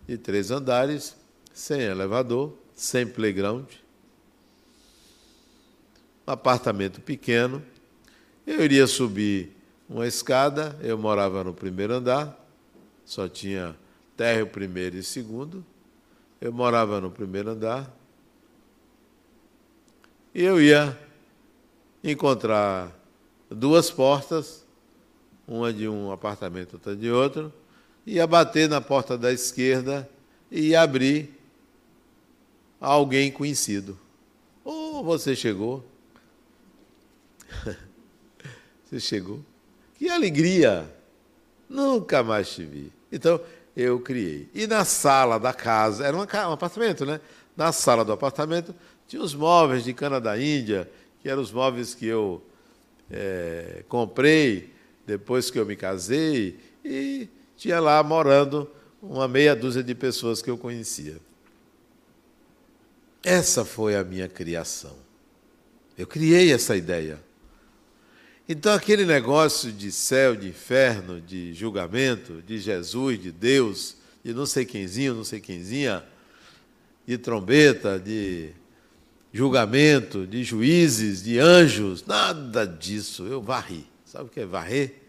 de 0.08 0.18
três 0.18 0.50
andares, 0.50 1.16
sem 1.54 1.82
elevador, 1.82 2.58
sem 2.74 3.06
playground, 3.06 3.68
um 6.28 6.32
apartamento 6.32 7.00
pequeno. 7.00 7.64
Eu 8.48 8.66
iria 8.66 8.88
subir 8.88 9.56
uma 9.88 10.08
escada, 10.08 10.76
eu 10.82 10.98
morava 10.98 11.44
no 11.44 11.54
primeiro 11.54 11.94
andar, 11.94 12.44
só 13.06 13.28
tinha 13.30 13.78
térreo 14.16 14.48
primeiro 14.48 14.98
e 14.98 15.04
segundo. 15.04 15.66
Eu 16.40 16.52
morava 16.52 17.00
no 17.00 17.10
primeiro 17.10 17.52
andar. 17.52 17.92
E 20.34 20.44
eu 20.44 20.62
ia 20.62 20.98
encontrar 22.04 22.92
duas 23.50 23.90
portas, 23.90 24.66
uma 25.48 25.72
de 25.72 25.88
um 25.88 26.12
apartamento, 26.12 26.74
outra 26.74 26.96
de 26.96 27.10
outro, 27.10 27.54
ia 28.06 28.26
bater 28.28 28.68
na 28.68 28.82
porta 28.82 29.18
da 29.18 29.32
esquerda 29.32 30.10
e 30.52 30.70
ia 30.70 30.82
abrir 30.82 31.40
alguém 32.80 33.32
conhecido. 33.32 33.98
Oh, 34.66 35.04
você 35.04 35.36
chegou. 35.36 35.86
você 38.84 39.00
chegou. 39.00 39.40
Que 39.96 40.10
alegria! 40.10 40.92
Nunca 41.70 42.22
mais 42.24 42.54
te 42.54 42.66
vi. 42.66 42.92
Então, 43.12 43.40
eu 43.76 44.00
criei. 44.00 44.50
E 44.54 44.68
na 44.68 44.86
sala 44.86 45.40
da 45.40 45.54
casa, 45.54 46.06
era 46.06 46.16
uma, 46.16 46.26
um 46.26 46.52
apartamento, 46.52 47.06
né? 47.06 47.20
Na 47.56 47.72
sala 47.72 48.04
do 48.04 48.12
apartamento 48.12 48.74
tinha 49.08 49.22
os 49.22 49.36
móveis 49.36 49.84
de 49.84 49.94
cana 49.94 50.20
da 50.20 50.40
Índia, 50.40 50.90
que 51.22 51.30
eram 51.30 51.42
os 51.42 51.52
móveis 51.52 51.94
que 51.94 52.08
eu 52.08 52.44
é, 53.12 53.84
comprei 53.88 54.74
depois 55.06 55.52
que 55.52 55.60
eu 55.60 55.66
me 55.66 55.76
casei, 55.76 56.58
e 56.84 57.28
tinha 57.58 57.80
lá 57.80 58.02
morando 58.02 58.70
uma 59.02 59.28
meia 59.28 59.56
dúzia 59.56 59.84
de 59.84 59.94
pessoas 59.94 60.42
que 60.42 60.50
eu 60.50 60.58
conhecia. 60.58 61.18
Essa 63.22 63.64
foi 63.64 63.96
a 63.96 64.04
minha 64.04 64.28
criação. 64.28 64.96
Eu 65.98 66.08
criei 66.08 66.52
essa 66.52 66.76
ideia. 66.76 67.20
Então, 68.56 68.72
aquele 68.72 69.04
negócio 69.04 69.72
de 69.72 69.92
céu, 69.92 70.36
de 70.36 70.50
inferno, 70.50 71.20
de 71.20 71.56
julgamento, 71.56 72.40
de 72.46 72.60
Jesus, 72.60 73.20
de 73.20 73.32
Deus, 73.32 73.96
de 74.24 74.32
não 74.32 74.46
sei 74.46 74.64
quemzinho, 74.64 75.16
não 75.16 75.24
sei 75.24 75.40
quemzinha, 75.40 76.04
de 77.04 77.18
trombeta, 77.18 77.98
de 77.98 78.52
julgamento, 79.34 80.28
de 80.28 80.44
juízes, 80.44 81.24
de 81.24 81.40
anjos, 81.40 82.06
nada 82.06 82.64
disso. 82.68 83.26
Eu 83.26 83.42
varri. 83.42 83.88
Sabe 84.06 84.26
o 84.26 84.30
que 84.30 84.42
é 84.42 84.46
varrer? 84.46 85.02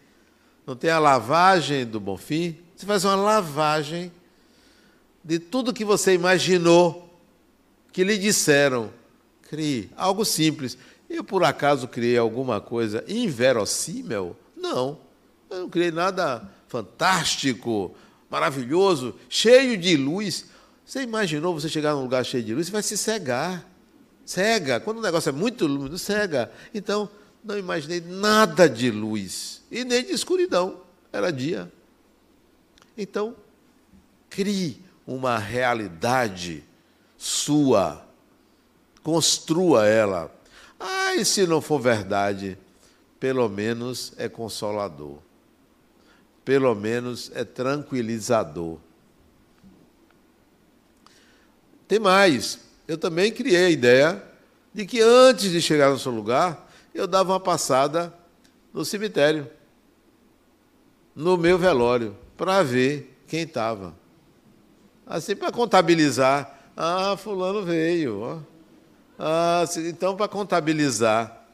Não 0.65 0.75
tem 0.75 0.89
a 0.89 0.97
lavagem 0.97 1.85
do 1.85 1.99
Bonfim? 1.99 2.57
Você 2.75 2.87
faz 2.87 3.05
uma 3.05 3.15
lavagem 3.15 4.11
de 5.23 5.37
tudo 5.37 5.71
que 5.71 5.85
você 5.85 6.15
imaginou 6.15 7.15
que 7.93 8.03
lhe 8.03 8.17
disseram. 8.17 8.91
Crie 9.43 9.91
algo 9.95 10.25
simples. 10.25 10.75
Eu, 11.15 11.23
por 11.23 11.45
acaso, 11.45 11.87
criei 11.87 12.17
alguma 12.17 12.59
coisa 12.59 13.01
inverossímil? 13.07 14.35
Não. 14.55 14.99
Eu 15.49 15.61
não 15.61 15.69
criei 15.69 15.89
nada 15.89 16.45
fantástico, 16.67 17.95
maravilhoso, 18.29 19.15
cheio 19.29 19.77
de 19.77 19.95
luz. 19.95 20.47
Você 20.85 21.03
imaginou 21.03 21.53
você 21.53 21.69
chegar 21.69 21.93
num 21.93 22.01
lugar 22.01 22.25
cheio 22.25 22.43
de 22.43 22.53
luz? 22.53 22.67
Você 22.67 22.71
vai 22.73 22.83
se 22.83 22.97
cegar. 22.97 23.65
Cega. 24.25 24.81
Quando 24.81 24.97
o 24.97 25.01
negócio 25.01 25.29
é 25.29 25.31
muito 25.31 25.65
lúmido, 25.65 25.97
cega. 25.97 26.51
Então, 26.73 27.09
não 27.41 27.57
imaginei 27.57 28.01
nada 28.01 28.67
de 28.67 28.91
luz 28.91 29.63
e 29.71 29.85
nem 29.85 30.03
de 30.03 30.11
escuridão. 30.11 30.81
Era 31.13 31.31
dia. 31.31 31.71
Então, 32.97 33.37
crie 34.29 34.83
uma 35.07 35.37
realidade 35.37 36.61
sua. 37.17 38.05
Construa 39.01 39.85
ela 39.85 40.34
ah, 40.85 41.15
e 41.15 41.25
se 41.25 41.47
não 41.47 41.61
for 41.61 41.79
verdade, 41.79 42.57
pelo 43.19 43.49
menos 43.49 44.13
é 44.17 44.29
consolador. 44.29 45.17
Pelo 46.43 46.75
menos 46.75 47.31
é 47.33 47.43
tranquilizador. 47.43 48.77
Tem 51.87 51.99
mais. 51.99 52.59
Eu 52.87 52.97
também 52.97 53.31
criei 53.31 53.65
a 53.65 53.69
ideia 53.69 54.23
de 54.73 54.85
que 54.85 55.01
antes 55.01 55.51
de 55.51 55.61
chegar 55.61 55.89
no 55.89 55.97
seu 55.97 56.11
lugar, 56.11 56.69
eu 56.93 57.07
dava 57.07 57.33
uma 57.33 57.39
passada 57.39 58.13
no 58.73 58.85
cemitério, 58.85 59.49
no 61.15 61.37
meu 61.37 61.57
velório, 61.57 62.15
para 62.37 62.61
ver 62.61 63.17
quem 63.27 63.41
estava. 63.41 63.95
Assim, 65.05 65.35
para 65.35 65.51
contabilizar. 65.51 66.51
Ah, 66.75 67.15
fulano 67.17 67.63
veio. 67.63 68.19
Ó. 68.19 68.54
Ah, 69.17 69.63
então, 69.77 70.15
para 70.15 70.27
contabilizar, 70.27 71.45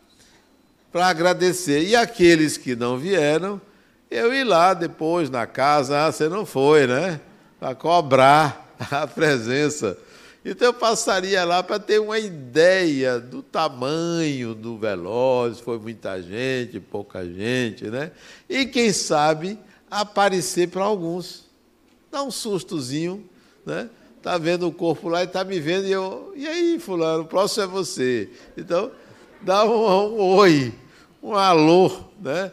para 0.91 1.07
agradecer. 1.07 1.83
E 1.83 1.95
aqueles 1.95 2.57
que 2.57 2.75
não 2.75 2.97
vieram, 2.97 3.61
eu 4.09 4.33
ir 4.33 4.43
lá 4.43 4.73
depois 4.73 5.29
na 5.29 5.47
casa, 5.47 6.05
ah, 6.05 6.11
você 6.11 6.27
não 6.27 6.45
foi, 6.45 6.87
né? 6.87 7.21
Para 7.59 7.75
cobrar 7.75 8.75
a 8.91 9.07
presença. 9.07 9.97
Então 10.43 10.69
eu 10.69 10.73
passaria 10.73 11.43
lá 11.45 11.61
para 11.61 11.77
ter 11.77 11.99
uma 11.99 12.17
ideia 12.17 13.19
do 13.19 13.43
tamanho 13.43 14.55
do 14.55 14.75
velório, 14.75 15.55
foi 15.55 15.77
muita 15.77 16.19
gente, 16.21 16.79
pouca 16.79 17.23
gente, 17.23 17.85
né? 17.85 18.11
E 18.49 18.65
quem 18.65 18.91
sabe 18.91 19.59
aparecer 19.89 20.67
para 20.69 20.83
alguns. 20.83 21.45
Dar 22.11 22.23
um 22.23 22.31
sustozinho, 22.31 23.29
né? 23.65 23.87
Está 24.21 24.37
vendo 24.37 24.67
o 24.67 24.71
corpo 24.71 25.09
lá 25.09 25.21
e 25.21 25.25
está 25.25 25.43
me 25.43 25.59
vendo, 25.59 25.87
e 25.87 25.91
eu, 25.91 26.31
e 26.35 26.47
aí, 26.47 26.77
fulano, 26.77 27.23
o 27.23 27.25
próximo 27.25 27.63
é 27.63 27.67
você. 27.67 28.29
Então, 28.55 28.91
dá 29.41 29.65
um, 29.65 30.15
um 30.15 30.21
oi, 30.35 30.71
um 31.23 31.33
alô, 31.33 31.91
né? 32.19 32.51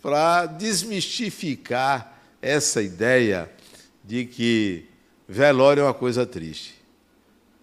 Para 0.00 0.46
desmistificar 0.46 2.20
essa 2.40 2.80
ideia 2.80 3.50
de 4.04 4.26
que 4.26 4.86
velório 5.28 5.80
é 5.80 5.84
uma 5.84 5.92
coisa 5.92 6.24
triste. 6.24 6.76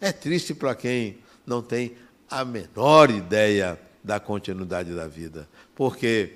É 0.02 0.12
triste 0.12 0.54
para 0.54 0.76
quem 0.76 1.18
não 1.48 1.62
tem 1.62 1.96
a 2.30 2.44
menor 2.44 3.10
ideia 3.10 3.80
da 4.04 4.20
continuidade 4.20 4.94
da 4.94 5.08
vida. 5.08 5.48
Porque 5.74 6.34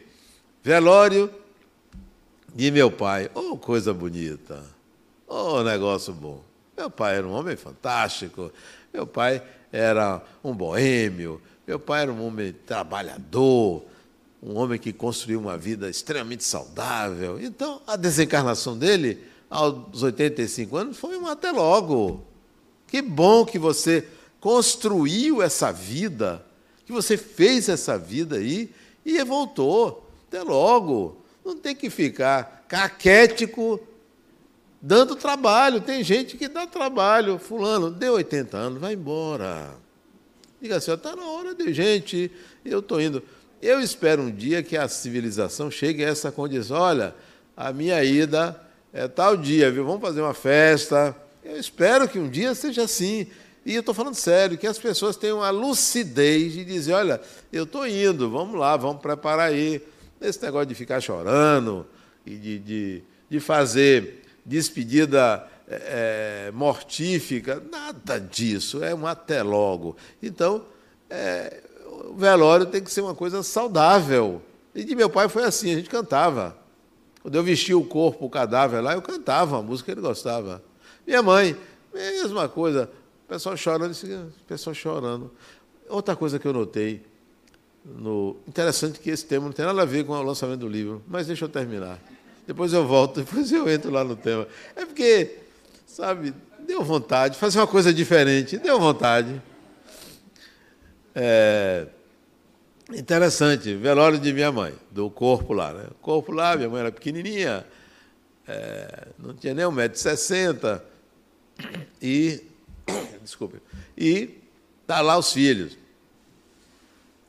velório 0.64 1.30
de 2.56 2.72
meu 2.72 2.90
pai, 2.90 3.30
oh 3.34 3.58
coisa 3.58 3.94
bonita, 3.94 4.64
oh 5.28 5.62
negócio 5.64 6.14
bom. 6.14 6.49
Meu 6.80 6.90
pai 6.90 7.18
era 7.18 7.28
um 7.28 7.34
homem 7.34 7.58
fantástico, 7.58 8.54
meu 8.94 9.06
pai 9.06 9.44
era 9.70 10.24
um 10.42 10.54
boêmio, 10.54 11.42
meu 11.68 11.78
pai 11.78 12.04
era 12.04 12.14
um 12.14 12.26
homem 12.26 12.56
trabalhador, 12.66 13.84
um 14.42 14.58
homem 14.58 14.80
que 14.80 14.94
construiu 14.94 15.42
uma 15.42 15.58
vida 15.58 15.90
extremamente 15.90 16.46
saudável. 16.46 17.38
Então, 17.38 17.82
a 17.86 17.98
desencarnação 17.98 18.78
dele, 18.78 19.22
aos 19.50 20.02
85 20.02 20.78
anos, 20.78 20.98
foi 20.98 21.18
um 21.18 21.28
até 21.28 21.52
logo. 21.52 22.24
Que 22.88 23.02
bom 23.02 23.44
que 23.44 23.60
você 23.60 24.08
construiu 24.40 25.42
essa 25.42 25.74
vida, 25.74 26.46
que 26.86 26.94
você 26.94 27.18
fez 27.18 27.68
essa 27.68 27.98
vida 27.98 28.38
aí 28.38 28.74
e 29.06 29.22
voltou. 29.26 30.10
Até 30.30 30.42
logo. 30.44 31.18
Não 31.44 31.58
tem 31.58 31.76
que 31.76 31.90
ficar 31.90 32.64
caquético 32.70 33.82
dando 34.82 35.16
trabalho. 35.16 35.82
Tem 35.82 36.04
gente 36.04 36.38
que 36.38 36.48
dá 36.48 36.66
trabalho. 36.66 37.38
Fulano, 37.38 37.92
deu 37.92 38.14
80 38.14 38.58
anos, 38.58 38.82
vai 38.82 38.94
embora. 38.94 39.76
Diga 40.62 40.78
assim, 40.78 40.92
está 40.92 41.16
na 41.16 41.26
hora 41.26 41.56
de 41.56 41.74
gente, 41.74 42.30
eu 42.66 42.80
estou 42.80 43.00
indo. 43.00 43.24
Eu 43.62 43.80
espero 43.80 44.22
um 44.22 44.32
dia 44.32 44.62
que 44.62 44.78
a 44.78 44.88
civilização 44.88 45.72
chegue 45.72 46.04
a 46.04 46.10
essa 46.10 46.32
condição. 46.32 46.78
Olha, 46.78 47.16
a 47.56 47.72
minha 47.72 48.04
ida 48.04 48.60
é 48.94 49.08
tal 49.08 49.38
dia, 49.38 49.72
viu? 49.72 49.86
Vamos 49.86 50.02
fazer 50.02 50.22
uma 50.22 50.34
festa. 50.34 51.16
Eu 51.44 51.58
espero 51.58 52.08
que 52.08 52.20
um 52.20 52.30
dia 52.30 52.54
seja 52.56 52.84
assim. 52.84 53.28
E 53.66 53.76
eu 53.76 53.82
estou 53.82 53.94
falando 53.94 54.16
sério, 54.16 54.58
que 54.58 54.68
as 54.68 54.80
pessoas 54.80 55.16
tenham 55.16 55.44
a 55.44 55.50
lucidez 55.50 56.54
de 56.54 56.66
dizer, 56.66 56.94
olha, 56.94 57.22
eu 57.52 57.66
estou 57.66 57.86
indo, 57.88 58.30
vamos 58.30 58.58
lá, 58.58 58.76
vamos 58.76 59.02
preparar 59.02 59.50
aí. 59.50 59.82
Esse 60.22 60.42
negócio 60.42 60.68
de 60.68 60.76
ficar 60.76 61.00
chorando 61.00 61.86
e 62.26 62.36
de, 62.36 62.60
de, 62.60 63.04
de 63.30 63.40
fazer 63.40 64.19
despedida 64.50 65.48
é, 65.68 66.52
mortífica, 66.54 67.64
nada 67.72 68.20
disso, 68.20 68.84
é 68.84 68.94
um 68.96 69.06
até 69.06 69.44
logo. 69.44 69.96
Então, 70.22 70.66
é, 71.08 71.62
o 72.10 72.16
velório 72.16 72.66
tem 72.66 72.82
que 72.82 72.92
ser 72.92 73.02
uma 73.02 73.14
coisa 73.14 73.44
saudável. 73.44 74.42
E 74.74 74.84
de 74.84 74.96
meu 74.96 75.10
pai 75.10 75.30
foi 75.30 75.44
assim, 75.44 75.72
a 75.72 75.76
gente 75.76 75.90
cantava. 75.90 76.58
Quando 77.22 77.36
eu 77.36 77.44
vestia 77.44 77.78
o 77.78 77.86
corpo, 77.86 78.26
o 78.26 78.30
cadáver 78.30 78.82
lá, 78.82 78.94
eu 78.94 79.02
cantava 79.02 79.60
a 79.60 79.62
música 79.62 79.86
que 79.86 80.00
ele 80.00 80.06
gostava. 80.06 80.64
Minha 81.06 81.22
mãe, 81.22 81.56
mesma 81.94 82.50
coisa. 82.50 82.90
O 83.26 83.30
pessoal 83.30 83.56
chorando, 83.56 83.92
o 83.92 84.46
pessoal 84.48 84.74
chorando. 84.74 85.32
Outra 85.88 86.16
coisa 86.16 86.40
que 86.40 86.48
eu 86.48 86.54
notei, 86.54 87.06
no... 87.86 88.38
interessante 88.48 89.00
que 89.00 89.12
esse 89.12 89.26
tema 89.26 89.46
não 89.46 89.52
tem 89.52 89.66
nada 89.66 89.82
a 89.82 89.86
ver 89.86 90.06
com 90.06 90.14
o 90.14 90.24
lançamento 90.24 90.62
do 90.62 90.68
livro, 90.68 91.04
mas 91.08 91.28
deixa 91.28 91.46
eu 91.46 91.50
terminar. 91.50 92.00
Depois 92.50 92.74
eu 92.74 92.84
volto, 92.84 93.22
depois 93.22 93.52
eu 93.52 93.70
entro 93.70 93.92
lá 93.92 94.04
no 94.04 94.16
tema. 94.16 94.48
É 94.76 94.84
porque, 94.84 95.38
sabe, 95.86 96.34
deu 96.66 96.84
vontade, 96.84 97.38
fazer 97.38 97.60
uma 97.60 97.68
coisa 97.68 97.94
diferente, 97.94 98.58
deu 98.58 98.80
vontade. 98.80 99.40
É... 101.14 101.86
Interessante, 102.92 103.76
velório 103.76 104.18
de 104.18 104.34
minha 104.34 104.52
mãe, 104.52 104.74
do 104.90 105.12
corpo 105.12 105.54
lá. 105.54 105.72
Né? 105.72 105.86
O 105.92 105.96
corpo 106.02 106.32
lá, 106.32 106.56
minha 106.56 106.68
mãe 106.68 106.80
era 106.80 106.92
pequenininha, 106.92 107.64
é... 108.48 109.10
não 109.20 109.36
tinha 109.36 109.54
nem 109.54 109.66
1,60m. 109.66 110.82
E 112.02 112.42
desculpe. 113.22 113.62
E 113.96 114.40
tá 114.88 115.02
lá 115.02 115.20
os 115.20 115.32
filhos. 115.32 115.78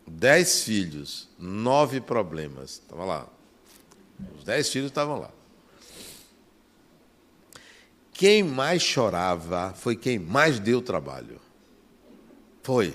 Dez 0.06 0.64
filhos, 0.64 1.28
nove 1.38 2.00
problemas. 2.00 2.80
Estava 2.82 3.04
lá. 3.04 3.39
Os 4.36 4.44
dez 4.44 4.68
filhos 4.68 4.88
estavam 4.88 5.20
lá. 5.20 5.30
Quem 8.12 8.42
mais 8.42 8.82
chorava 8.82 9.72
foi 9.74 9.96
quem 9.96 10.18
mais 10.18 10.58
deu 10.58 10.82
trabalho. 10.82 11.40
Foi. 12.62 12.94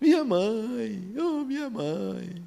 Minha 0.00 0.24
mãe, 0.24 1.14
oh 1.18 1.44
minha 1.44 1.68
mãe. 1.68 2.42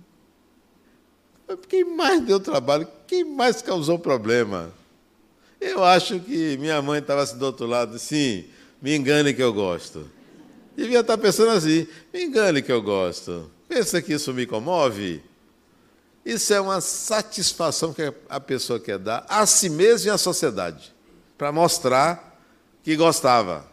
Quem 1.69 1.85
mais 1.85 2.21
deu 2.21 2.39
trabalho, 2.39 2.87
quem 3.05 3.23
mais 3.23 3.61
causou 3.61 3.99
problema? 3.99 4.73
Eu 5.61 5.83
acho 5.83 6.19
que 6.19 6.57
minha 6.57 6.81
mãe 6.81 6.99
estava 6.99 7.21
assim 7.21 7.37
do 7.37 7.45
outro 7.45 7.65
lado, 7.65 7.97
sim, 7.99 8.45
me 8.81 8.95
engane 8.95 9.33
que 9.33 9.43
eu 9.43 9.53
gosto. 9.53 10.09
Devia 10.75 10.99
estar 10.99 11.17
pensando 11.17 11.51
assim: 11.51 11.87
me 12.13 12.23
engane 12.23 12.61
que 12.61 12.71
eu 12.71 12.81
gosto. 12.81 13.49
Pensa 13.67 14.01
que 14.01 14.13
isso 14.13 14.33
me 14.33 14.45
comove? 14.45 15.21
Isso 16.25 16.51
é 16.53 16.59
uma 16.59 16.81
satisfação 16.81 17.93
que 17.93 18.11
a 18.27 18.39
pessoa 18.39 18.79
quer 18.79 18.97
dar 18.97 19.23
a 19.29 19.45
si 19.45 19.69
mesma 19.69 20.09
e 20.09 20.13
à 20.13 20.17
sociedade, 20.17 20.91
para 21.37 21.51
mostrar 21.51 22.35
que 22.81 22.95
gostava. 22.95 23.65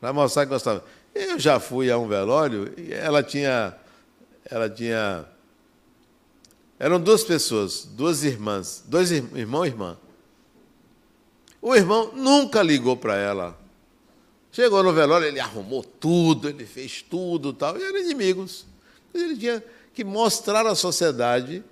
Para 0.00 0.14
mostrar 0.14 0.46
que 0.46 0.50
gostava. 0.50 0.82
Eu 1.14 1.38
já 1.38 1.60
fui 1.60 1.90
a 1.90 1.98
um 1.98 2.08
velório 2.08 2.72
e 2.78 2.92
ela 2.92 3.22
tinha. 3.22 3.76
Ela 4.50 4.68
tinha. 4.68 5.26
Eram 6.78 6.98
duas 6.98 7.22
pessoas, 7.22 7.84
duas 7.84 8.24
irmãs, 8.24 8.82
dois 8.86 9.10
irmão 9.10 9.64
e 9.64 9.68
irmã. 9.68 9.98
O 11.60 11.74
irmão 11.74 12.12
nunca 12.14 12.62
ligou 12.62 12.96
para 12.96 13.16
ela. 13.16 13.58
Chegou 14.52 14.82
no 14.82 14.92
velório, 14.92 15.26
ele 15.26 15.40
arrumou 15.40 15.82
tudo, 15.82 16.48
ele 16.48 16.66
fez 16.66 17.02
tudo 17.02 17.52
tal, 17.52 17.78
e 17.78 17.82
eram 17.82 17.98
inimigos. 17.98 18.66
Ele 19.12 19.36
tinha 19.36 19.64
que 19.94 20.04
mostrar 20.04 20.66
à 20.66 20.74
sociedade 20.74 21.64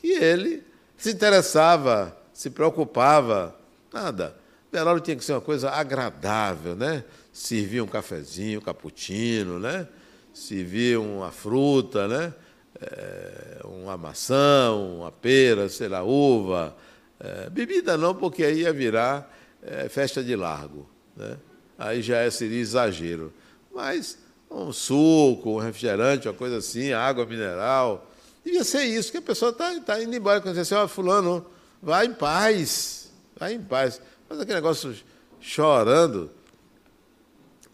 que 0.00 0.08
ele 0.08 0.64
se 0.96 1.10
interessava, 1.10 2.16
se 2.32 2.50
preocupava. 2.50 3.54
Nada. 3.92 4.34
O 4.68 4.76
velório 4.76 5.00
tinha 5.00 5.16
que 5.16 5.24
ser 5.24 5.32
uma 5.32 5.40
coisa 5.40 5.70
agradável, 5.70 6.74
né? 6.74 7.04
Servir 7.32 7.82
um 7.82 7.86
cafezinho, 7.86 8.60
um 8.60 8.62
cappuccino, 8.62 9.60
né? 9.60 9.86
Servir 10.32 10.98
uma 10.98 11.30
fruta, 11.30 12.08
né? 12.08 12.34
É, 12.80 13.60
uma 13.64 13.96
maçã, 13.96 14.72
uma 14.72 15.12
pera, 15.12 15.68
sei 15.68 15.88
lá, 15.88 16.02
uva. 16.02 16.76
É, 17.20 17.48
bebida 17.50 17.96
não, 17.96 18.14
porque 18.14 18.44
aí 18.44 18.60
ia 18.60 18.72
virar 18.72 19.34
é, 19.62 19.88
festa 19.88 20.22
de 20.22 20.34
largo. 20.36 20.88
Né? 21.16 21.36
Aí 21.78 22.02
já 22.02 22.30
seria 22.30 22.60
exagero. 22.60 23.32
Mas 23.74 24.18
um 24.50 24.72
suco, 24.72 25.50
um 25.50 25.58
refrigerante, 25.58 26.28
uma 26.28 26.34
coisa 26.34 26.58
assim, 26.58 26.92
água 26.92 27.26
mineral. 27.26 28.10
Devia 28.44 28.64
ser 28.64 28.84
isso, 28.84 29.10
que 29.10 29.18
a 29.18 29.22
pessoa 29.22 29.50
está 29.50 29.78
tá 29.80 30.02
indo 30.02 30.14
embora. 30.14 30.40
Quando 30.40 30.54
você 30.54 30.74
assim, 30.74 30.88
fulano, 30.88 31.44
vai 31.82 32.06
em 32.06 32.14
paz, 32.14 33.10
vai 33.38 33.54
em 33.54 33.62
paz. 33.62 34.00
Mas 34.28 34.40
aquele 34.40 34.56
negócio 34.56 34.94
chorando, 35.40 36.30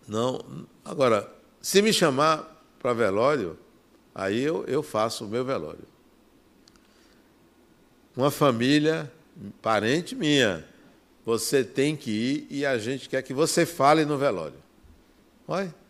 não. 0.09 0.67
Agora, 0.85 1.31
se 1.61 1.81
me 1.83 1.93
chamar 1.93 2.65
para 2.79 2.93
velório, 2.93 3.59
aí 4.15 4.43
eu, 4.43 4.65
eu 4.67 4.83
faço 4.83 5.25
o 5.25 5.29
meu 5.29 5.45
velório. 5.45 5.87
Uma 8.17 8.31
família, 8.31 9.11
parente 9.63 10.15
minha, 10.15 10.65
você 11.25 11.63
tem 11.63 11.97
que 11.97 12.11
ir 12.11 12.47
e 12.51 12.67
a 12.67 12.77
gente 12.79 13.09
quer 13.09 13.23
que 13.23 13.33
você 13.33 13.65
fale 13.65 14.05
no 14.05 14.19
velório. 14.19 14.59
Olha. 15.47 15.82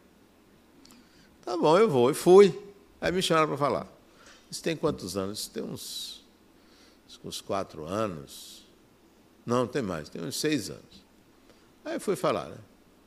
Tá 1.45 1.57
bom, 1.57 1.77
eu 1.79 1.89
vou. 1.89 2.11
E 2.11 2.15
fui. 2.15 2.59
Aí 3.01 3.11
me 3.11 3.23
chamaram 3.23 3.49
para 3.49 3.57
falar. 3.57 3.87
Isso 4.51 4.63
tem 4.63 4.77
quantos 4.77 5.17
anos? 5.17 5.41
Isso 5.41 5.51
tem 5.51 5.63
uns, 5.63 6.25
uns 7.25 7.41
quatro 7.41 7.85
anos. 7.85 8.65
Não, 9.45 9.67
tem 9.67 9.83
mais, 9.83 10.09
tem 10.09 10.23
uns 10.23 10.37
seis 10.37 10.71
anos. 10.71 11.03
Aí 11.85 11.99
fui 11.99 12.15
falar, 12.15 12.49
né? 12.49 12.59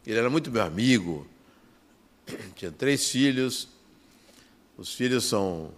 Ele 0.06 0.20
era 0.20 0.30
muito 0.30 0.52
meu 0.52 0.62
amigo, 0.62 1.26
tinha 2.56 2.72
três 2.72 3.10
filhos, 3.10 3.68
os 4.78 4.94
filhos 4.94 5.24
são 5.26 5.72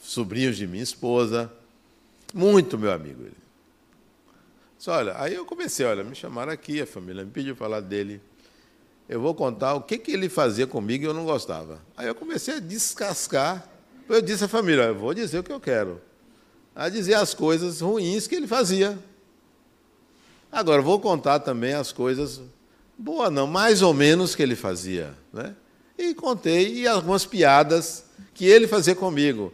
sobrinhos 0.00 0.56
de 0.56 0.66
minha 0.66 0.82
esposa, 0.82 1.52
muito 2.32 2.78
meu 2.78 2.92
amigo 2.92 3.22
ele. 3.22 3.36
Disse, 4.78 4.88
olha, 4.88 5.20
aí 5.20 5.34
eu 5.34 5.44
comecei, 5.44 5.84
olha, 5.84 6.02
me 6.02 6.14
chamaram 6.14 6.52
aqui, 6.52 6.80
a 6.80 6.86
família 6.86 7.24
me 7.24 7.30
pediu 7.30 7.54
falar 7.54 7.80
dele. 7.80 8.22
Eu 9.10 9.20
vou 9.20 9.34
contar 9.34 9.74
o 9.74 9.80
que, 9.80 9.98
que 9.98 10.12
ele 10.12 10.28
fazia 10.28 10.68
comigo 10.68 11.02
e 11.02 11.06
eu 11.08 11.12
não 11.12 11.24
gostava. 11.24 11.82
Aí 11.96 12.06
eu 12.06 12.14
comecei 12.14 12.54
a 12.54 12.60
descascar. 12.60 13.68
Eu 14.08 14.22
disse 14.22 14.44
à 14.44 14.48
família, 14.48 14.84
eu 14.84 14.94
vou 14.94 15.12
dizer 15.12 15.40
o 15.40 15.42
que 15.42 15.50
eu 15.50 15.58
quero. 15.58 16.00
A 16.76 16.88
dizer 16.88 17.14
as 17.14 17.34
coisas 17.34 17.80
ruins 17.80 18.28
que 18.28 18.36
ele 18.36 18.46
fazia. 18.46 18.96
Agora, 20.52 20.80
vou 20.80 21.00
contar 21.00 21.40
também 21.40 21.74
as 21.74 21.90
coisas, 21.90 22.40
boa 22.96 23.28
não, 23.28 23.48
mais 23.48 23.82
ou 23.82 23.92
menos 23.92 24.36
que 24.36 24.44
ele 24.44 24.54
fazia. 24.54 25.12
Né? 25.32 25.56
E 25.98 26.14
contei 26.14 26.72
e 26.72 26.86
algumas 26.86 27.26
piadas 27.26 28.04
que 28.32 28.44
ele 28.44 28.68
fazia 28.68 28.94
comigo. 28.94 29.52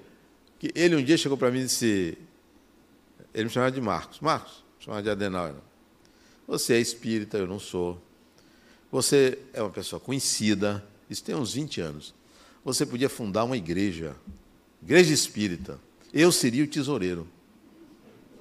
Que 0.59 0.71
ele 0.75 0.97
um 0.97 1.03
dia 1.03 1.17
chegou 1.17 1.39
para 1.39 1.51
mim 1.51 1.61
e 1.61 1.65
disse, 1.65 2.19
ele 3.33 3.45
me 3.45 3.51
chamava 3.51 3.73
de 3.73 3.81
Marcos, 3.81 4.21
Marcos, 4.21 4.63
chamava 4.79 5.03
de 5.03 5.09
Adenauer. 5.09 5.55
Você 6.47 6.75
é 6.75 6.79
espírita, 6.79 7.39
eu 7.39 7.47
não 7.47 7.59
sou. 7.59 8.05
Você 8.97 9.37
é 9.53 9.61
uma 9.61 9.69
pessoa 9.69 10.01
conhecida, 10.01 10.83
isso 11.11 11.23
tem 11.23 11.35
uns 11.35 11.53
20 11.53 11.83
anos. 11.83 12.15
Você 12.65 12.87
podia 12.87 13.11
fundar 13.11 13.45
uma 13.45 13.55
igreja, 13.55 14.17
igreja 14.83 15.13
espírita. 15.13 15.79
Eu 16.15 16.33
seria 16.33 16.65
o 16.65 16.67
tesoureiro. 16.67 17.29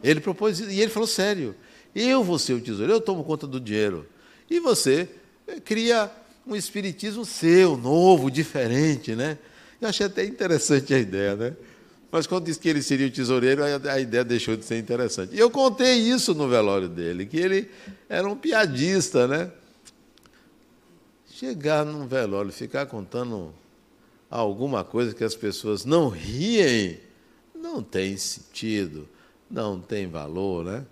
Ele 0.02 0.22
propôs 0.22 0.62
e 0.62 0.80
ele 0.80 0.90
falou 0.90 1.08
sério. 1.08 1.54
Eu 1.94 2.24
vou 2.24 2.40
ser 2.40 2.54
o 2.54 2.62
tesoureiro, 2.62 2.94
eu 2.94 3.02
tomo 3.02 3.26
conta 3.26 3.46
do 3.46 3.60
dinheiro. 3.60 4.08
E 4.50 4.62
você 4.62 5.10
eh, 5.46 5.60
cria 5.60 6.10
um 6.48 6.56
espiritismo 6.56 7.26
seu, 7.26 7.76
novo, 7.76 8.32
diferente, 8.32 9.14
né? 9.14 9.38
Eu 9.82 9.90
achei 9.90 10.06
até 10.06 10.24
interessante 10.24 10.94
a 10.94 11.00
ideia, 11.00 11.36
né? 11.36 11.54
Mas 12.10 12.28
quando 12.28 12.46
disse 12.46 12.62
que 12.62 12.70
ele 12.70 12.82
seria 12.82 13.08
o 13.08 13.12
tesoureiro, 13.12 13.62
a 13.62 14.00
ideia 14.00 14.24
deixou 14.24 14.56
de 14.56 14.64
ser 14.64 14.78
interessante. 14.80 15.36
E 15.36 15.38
eu 15.38 15.50
contei 15.50 15.96
isso 15.96 16.34
no 16.34 16.48
velório 16.48 16.88
dele, 16.88 17.26
que 17.26 17.36
ele 17.36 17.70
era 18.08 18.26
um 18.26 18.38
piadista, 18.38 19.28
né? 19.28 19.52
Chegar 21.38 21.84
num 21.84 22.08
velório, 22.08 22.50
ficar 22.50 22.86
contando 22.86 23.54
alguma 24.32 24.86
coisa 24.86 25.14
que 25.14 25.22
as 25.22 25.36
pessoas 25.36 25.84
não 25.84 26.08
riem, 26.08 26.98
não 27.54 27.84
tem 27.84 28.16
sentido, 28.16 29.06
não 29.52 29.78
tem 29.78 30.08
valor, 30.08 30.64
né? 30.64 30.86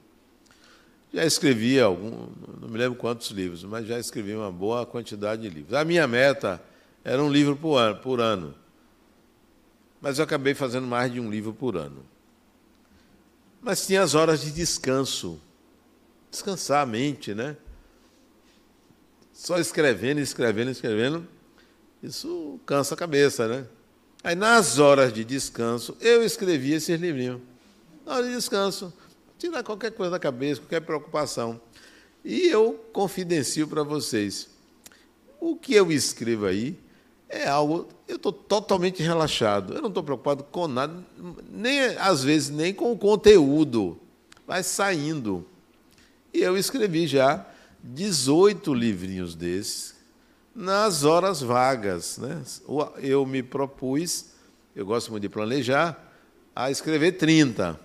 Já 1.14 1.24
escrevi 1.24 1.78
algum, 1.80 2.28
não 2.60 2.68
me 2.68 2.78
lembro 2.78 2.98
quantos 2.98 3.30
livros, 3.30 3.62
mas 3.62 3.86
já 3.86 3.98
escrevi 3.98 4.34
uma 4.34 4.50
boa 4.50 4.84
quantidade 4.84 5.42
de 5.42 5.50
livros. 5.50 5.74
A 5.74 5.84
minha 5.84 6.06
meta 6.08 6.60
era 7.04 7.22
um 7.22 7.30
livro 7.30 7.54
por 7.54 7.76
ano, 7.76 8.00
por 8.00 8.20
ano. 8.20 8.54
Mas 10.00 10.18
eu 10.18 10.24
acabei 10.24 10.54
fazendo 10.54 10.86
mais 10.86 11.12
de 11.12 11.20
um 11.20 11.30
livro 11.30 11.52
por 11.52 11.76
ano. 11.76 12.04
Mas 13.60 13.86
tinha 13.86 14.02
as 14.02 14.14
horas 14.14 14.40
de 14.40 14.50
descanso. 14.50 15.40
Descansar 16.32 16.82
a 16.82 16.86
mente, 16.86 17.34
né? 17.34 17.58
Só 19.34 19.58
escrevendo, 19.58 20.18
escrevendo, 20.18 20.70
escrevendo, 20.70 21.28
isso 22.02 22.58
cansa 22.64 22.94
a 22.94 22.96
cabeça, 22.96 23.46
né? 23.46 23.66
Aí, 24.24 24.34
nas 24.34 24.78
horas 24.78 25.12
de 25.12 25.24
descanso, 25.24 25.94
eu 26.00 26.24
escrevia 26.24 26.76
esses 26.76 26.98
livrinhos. 26.98 27.38
Na 28.06 28.14
hora 28.14 28.26
de 28.26 28.34
descanso, 28.34 28.90
tirar 29.38 29.62
qualquer 29.62 29.92
coisa 29.92 30.12
da 30.12 30.18
cabeça, 30.18 30.62
qualquer 30.62 30.80
preocupação. 30.80 31.60
E 32.24 32.46
eu 32.46 32.82
confidencio 32.94 33.68
para 33.68 33.82
vocês. 33.82 34.48
O 35.38 35.54
que 35.54 35.74
eu 35.74 35.92
escrevo 35.92 36.46
aí 36.46 36.78
é 37.28 37.46
algo. 37.46 37.88
Eu 38.08 38.16
estou 38.16 38.32
totalmente 38.32 39.02
relaxado. 39.02 39.74
Eu 39.74 39.82
não 39.82 39.88
estou 39.88 40.02
preocupado 40.02 40.44
com 40.44 40.66
nada, 40.66 41.04
nem 41.50 41.80
às 41.98 42.24
vezes 42.24 42.48
nem 42.48 42.72
com 42.72 42.90
o 42.90 42.96
conteúdo. 42.96 44.00
Vai 44.46 44.62
saindo. 44.62 45.44
E 46.32 46.40
eu 46.40 46.56
escrevi 46.56 47.06
já 47.06 47.46
18 47.82 48.72
livrinhos 48.72 49.34
desses 49.34 49.94
nas 50.54 51.04
horas 51.04 51.40
vagas. 51.40 52.18
Né? 52.18 52.42
Eu 52.98 53.26
me 53.26 53.42
propus, 53.42 54.26
eu 54.74 54.86
gosto 54.86 55.10
muito 55.10 55.22
de 55.22 55.28
planejar, 55.28 56.12
a 56.54 56.70
escrever 56.70 57.12
30. 57.12 57.78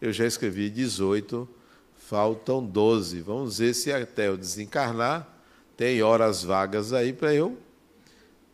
Eu 0.00 0.12
já 0.12 0.26
escrevi 0.26 0.70
18, 0.70 1.48
faltam 1.96 2.64
12. 2.64 3.20
Vamos 3.20 3.58
ver 3.58 3.74
se 3.74 3.92
até 3.92 4.28
eu 4.28 4.36
desencarnar 4.36 5.28
tem 5.76 6.02
horas 6.02 6.44
vagas 6.44 6.92
aí 6.92 7.12
para 7.12 7.34
eu 7.34 7.58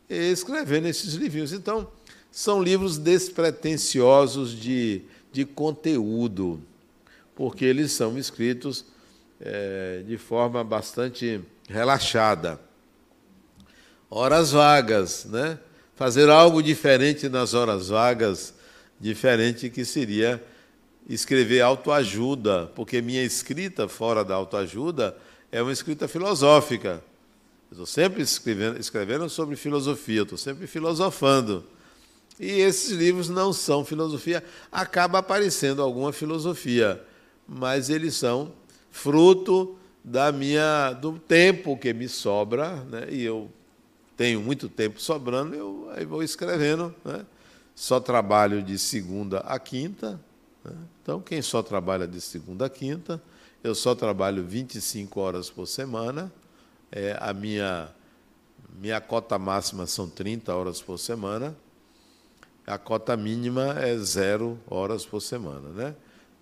escrevendo 0.09 0.87
esses 0.87 1.15
livrinhos. 1.15 1.53
Então, 1.53 1.89
são 2.31 2.63
livros 2.63 2.99
despretensiosos 2.99 4.53
de, 4.53 5.03
de 5.33 5.45
conteúdo, 5.45 6.63
porque 7.39 7.65
eles 7.65 7.93
são 7.93 8.19
escritos 8.19 8.85
é, 9.41 10.03
de 10.05 10.19
forma 10.19 10.65
bastante 10.65 11.41
relaxada. 11.69 12.61
Horas 14.11 14.51
vagas, 14.51 15.25
né? 15.27 15.57
Fazer 15.95 16.29
algo 16.31 16.61
diferente 16.61 17.29
nas 17.29 17.55
horas 17.55 17.91
vagas, 17.91 18.55
diferente 18.99 19.71
que 19.71 19.85
seria 19.85 20.43
escrever 21.09 21.61
autoajuda, 21.61 22.73
porque 22.75 23.01
minha 23.01 23.23
escrita 23.23 23.87
fora 23.87 24.25
da 24.25 24.35
autoajuda 24.35 25.17
é 25.53 25.63
uma 25.63 25.73
escrita 25.73 26.09
filosófica. 26.09 27.01
Estou 27.71 27.87
sempre 27.87 28.21
escrevendo, 28.21 28.81
escrevendo 28.81 29.31
sobre 29.31 29.55
filosofia, 29.55 30.23
estou 30.23 30.37
sempre 30.37 30.67
filosofando. 30.67 31.65
E 32.41 32.51
esses 32.51 32.91
livros 32.91 33.29
não 33.29 33.53
são 33.53 33.85
filosofia, 33.85 34.43
acaba 34.73 35.21
aparecendo 35.21 35.81
alguma 35.83 36.13
filosofia, 36.13 37.01
mas 37.49 37.89
eles 37.89 38.15
são 38.15 38.53
fruto 38.91 39.79
da 40.05 40.31
minha 40.31 40.93
do 40.93 41.19
tempo 41.19 41.77
que 41.77 41.93
me 41.95 42.09
sobra, 42.09 42.85
né? 42.85 43.07
E 43.11 43.23
eu 43.23 43.51
tenho 44.17 44.41
muito 44.41 44.69
tempo 44.69 45.01
sobrando, 45.01 45.55
eu 45.55 45.91
aí 45.95 46.05
vou 46.05 46.23
escrevendo, 46.23 46.95
né? 47.05 47.25
Só 47.75 48.01
trabalho 48.01 48.63
de 48.63 48.77
segunda 48.79 49.39
a 49.41 49.59
quinta, 49.59 50.21
né? 50.65 50.73
então 51.01 51.21
quem 51.21 51.41
só 51.41 51.63
trabalha 51.63 52.07
de 52.09 52.21
segunda 52.21 52.67
a 52.67 52.69
quinta, 52.69 53.23
eu 53.63 53.75
só 53.75 53.95
trabalho 53.95 54.45
25 54.45 55.21
horas 55.21 55.49
por 55.49 55.67
semana. 55.67 56.33
É, 56.91 57.17
a 57.21 57.33
minha, 57.33 57.89
minha 58.81 59.01
cota 59.01 59.39
máxima 59.39 59.87
são 59.87 60.09
30 60.09 60.55
horas 60.55 60.81
por 60.81 60.99
semana, 60.99 61.55
a 62.67 62.79
cota 62.79 63.17
mínima 63.17 63.79
é 63.79 63.97
zero 63.99 64.59
horas 64.69 65.07
por 65.07 65.21
semana. 65.21 65.69
Né? 65.69 65.95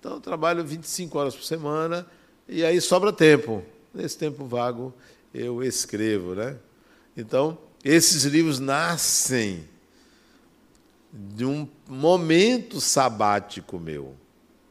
Então, 0.07 0.19
eu 0.19 0.21
trabalho 0.21 0.65
25 0.65 1.19
horas 1.19 1.35
por 1.35 1.43
semana 1.43 2.07
e 2.49 2.65
aí 2.65 2.81
sobra 2.81 3.13
tempo. 3.13 3.65
Nesse 3.93 4.17
tempo 4.17 4.45
vago, 4.45 4.95
eu 5.35 5.65
escrevo. 5.65 6.33
Né? 6.33 6.57
Então, 7.17 7.59
esses 7.85 8.23
livros 8.23 8.61
nascem 8.61 9.69
de 11.13 11.45
um 11.45 11.69
momento 11.89 12.81
sabático 12.81 13.81
meu. 13.81 14.15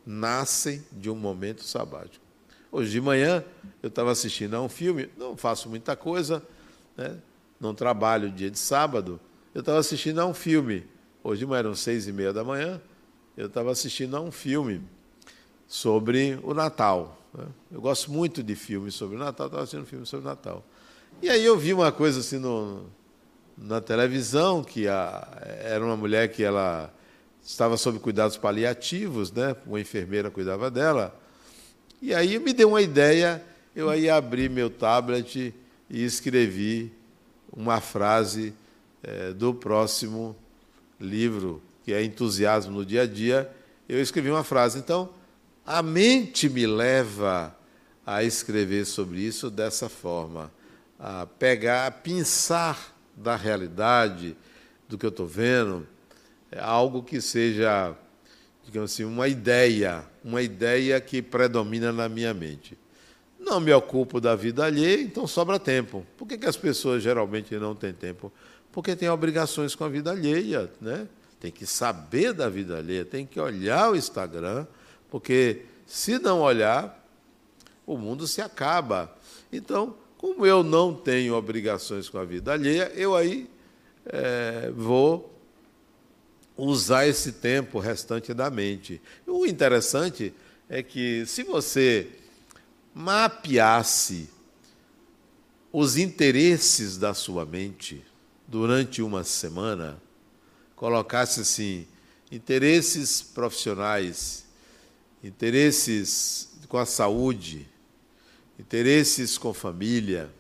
Nascem 0.06 0.82
de 0.90 1.10
um 1.10 1.16
momento 1.16 1.66
sabático. 1.66 2.24
Hoje 2.72 2.92
de 2.92 3.02
manhã 3.02 3.44
eu 3.84 3.90
estava 3.90 4.14
assistindo 4.14 4.54
a 4.54 4.62
um 4.62 4.70
filme, 4.70 5.10
não 5.18 5.36
faço 5.36 5.68
muita 5.68 5.98
coisa, 5.98 6.42
né? 6.96 7.18
não 7.60 7.76
trabalho 7.76 8.32
dia 8.32 8.50
de 8.50 8.58
sábado, 8.58 9.20
eu 9.54 9.60
estava 9.60 9.80
assistindo 9.80 10.20
a 10.20 10.26
um 10.26 10.34
filme. 10.34 10.88
Hoje 11.22 11.40
de 11.40 11.46
manhã 11.46 11.60
eram 11.60 11.76
seis 11.76 12.08
e 12.08 12.14
meia 12.14 12.32
da 12.32 12.42
manhã, 12.42 12.82
eu 13.36 13.48
estava 13.48 13.70
assistindo 13.70 14.16
a 14.16 14.22
um 14.22 14.32
filme 14.32 14.82
sobre 15.68 16.40
o 16.44 16.54
Natal. 16.54 17.20
Né? 17.34 17.46
Eu 17.72 17.82
gosto 17.82 18.12
muito 18.12 18.42
de 18.44 18.56
filmes 18.56 18.96
sobre 18.96 19.16
o 19.16 19.20
Natal, 19.20 19.48
estava 19.48 19.64
assistindo 19.64 19.84
um 19.84 19.86
filme 19.86 20.06
sobre 20.06 20.26
o 20.26 20.30
Natal. 20.30 20.64
E 21.22 21.30
aí 21.30 21.44
eu 21.44 21.58
vi 21.58 21.74
uma 21.74 21.92
coisa 21.92 22.20
assim 22.20 22.38
no, 22.38 22.86
na 23.58 23.82
televisão, 23.82 24.64
que 24.64 24.88
a, 24.88 25.28
era 25.64 25.84
uma 25.84 25.96
mulher 25.96 26.30
que 26.30 26.44
ela 26.44 26.94
estava 27.44 27.78
sob 27.78 28.00
cuidados 28.00 28.38
paliativos, 28.38 29.32
né? 29.32 29.56
uma 29.66 29.80
enfermeira 29.80 30.32
cuidava 30.32 30.70
dela. 30.70 31.18
E 32.02 32.14
aí 32.14 32.40
me 32.40 32.54
deu 32.54 32.70
uma 32.70 32.82
ideia, 32.82 33.42
eu 33.76 33.90
aí 33.90 34.10
abri 34.10 34.50
meu 34.50 34.70
tablet 34.70 35.54
e 35.90 36.04
escrevi 36.04 36.92
uma 37.56 37.80
frase 37.80 38.54
é, 39.02 39.32
do 39.32 39.54
próximo 39.54 40.36
livro, 41.00 41.62
que 41.84 41.94
é 41.94 42.04
Entusiasmo 42.04 42.72
no 42.72 42.86
Dia 42.86 43.04
a 43.04 43.06
Dia. 43.06 43.50
Eu 43.88 44.02
escrevi 44.02 44.30
uma 44.30 44.44
frase. 44.44 44.80
Então, 44.80 45.10
a 45.66 45.82
mente 45.82 46.48
me 46.48 46.68
leva 46.68 47.56
a 48.06 48.24
escrever 48.24 48.86
sobre 48.86 49.20
isso 49.20 49.50
dessa 49.50 49.90
forma, 49.90 50.52
a 51.00 51.26
pegar, 51.26 51.88
a 51.88 51.92
pensar 51.92 52.96
da 53.16 53.36
realidade, 53.36 54.38
do 54.88 54.98
que 54.98 55.06
eu 55.06 55.10
estou 55.10 55.26
vendo, 55.26 55.88
é 56.52 56.60
algo 56.60 57.02
que 57.02 57.20
seja, 57.20 57.96
digamos 58.64 58.94
assim, 58.94 59.04
uma 59.04 59.28
ideia, 59.28 60.06
uma 60.24 60.42
ideia 60.42 61.02
que 61.02 61.22
predomina 61.22 61.92
na 61.92 62.08
minha 62.08 62.34
mente. 62.34 62.78
Não 63.40 63.60
me 63.60 63.74
ocupo 63.74 64.22
da 64.22 64.36
vida 64.36 64.66
alheia, 64.66 65.02
então 65.02 65.26
sobra 65.26 65.60
tempo. 65.60 66.06
Por 66.16 66.28
que, 66.28 66.38
que 66.38 66.46
as 66.46 66.58
pessoas 66.58 67.02
geralmente 67.02 67.56
não 67.56 67.76
têm 67.76 67.94
tempo? 67.94 68.32
Porque 68.72 68.96
têm 68.96 69.10
obrigações 69.10 69.74
com 69.74 69.84
a 69.84 69.90
vida 69.90 70.12
alheia, 70.12 70.72
né? 70.80 71.08
Tem 71.40 71.52
que 71.52 71.66
saber 71.66 72.34
da 72.34 72.50
vida 72.50 72.78
alheia, 72.78 73.06
tem 73.06 73.26
que 73.26 73.40
olhar 73.40 73.92
o 73.92 73.96
Instagram, 73.96 74.66
porque 75.16 75.62
se 75.88 76.20
não 76.20 76.42
olhar, 76.42 77.02
o 77.88 77.98
mundo 77.98 78.28
se 78.28 78.42
acaba. 78.42 79.18
Então, 79.50 79.96
como 80.18 80.46
eu 80.46 80.62
não 80.62 80.94
tenho 80.94 81.36
obrigações 81.36 82.10
com 82.10 82.18
a 82.18 82.26
vida 82.26 82.52
alheia, 82.52 82.92
eu 82.94 83.16
aí 83.16 83.50
é, 84.06 84.70
vou 84.76 85.34
usar 86.58 87.08
esse 87.08 87.32
tempo 87.32 87.80
restante 87.80 88.34
da 88.34 88.50
mente. 88.50 89.02
O 89.26 89.46
interessante 89.46 90.34
é 90.68 90.84
que 90.84 91.26
se 91.26 91.44
você 91.44 92.10
mapeasse 92.94 94.30
os 95.72 95.96
interesses 95.96 96.98
da 96.98 97.14
sua 97.14 97.46
mente 97.46 98.04
durante 98.46 99.02
uma 99.02 99.24
semana, 99.24 99.98
colocasse 100.76 101.40
assim, 101.40 101.88
interesses 102.30 103.22
profissionais, 103.22 104.45
interesses 105.26 106.50
com 106.70 106.78
a 106.78 106.86
saúde, 106.86 107.68
interesses 108.60 109.40
com 109.40 109.56
família, 109.56 110.32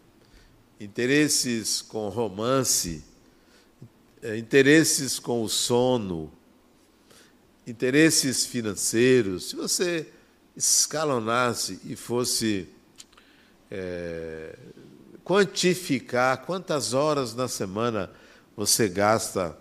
interesses 0.80 1.82
com 1.82 2.08
romance, 2.10 3.04
é, 4.21 4.38
interesses 4.38 5.17
com 5.17 5.41
o 5.41 5.50
sono, 5.50 6.32
interesses 7.65 8.45
financeiros, 8.45 9.50
se 9.50 9.56
você 9.56 10.08
escalonasse 10.56 11.80
e 11.84 11.95
fosse 11.95 12.69
é, 13.71 14.56
quantificar 15.24 16.45
quantas 16.45 16.93
horas 16.93 17.34
na 17.34 17.48
semana 17.48 18.12
você 18.56 18.88
gasta 18.88 19.58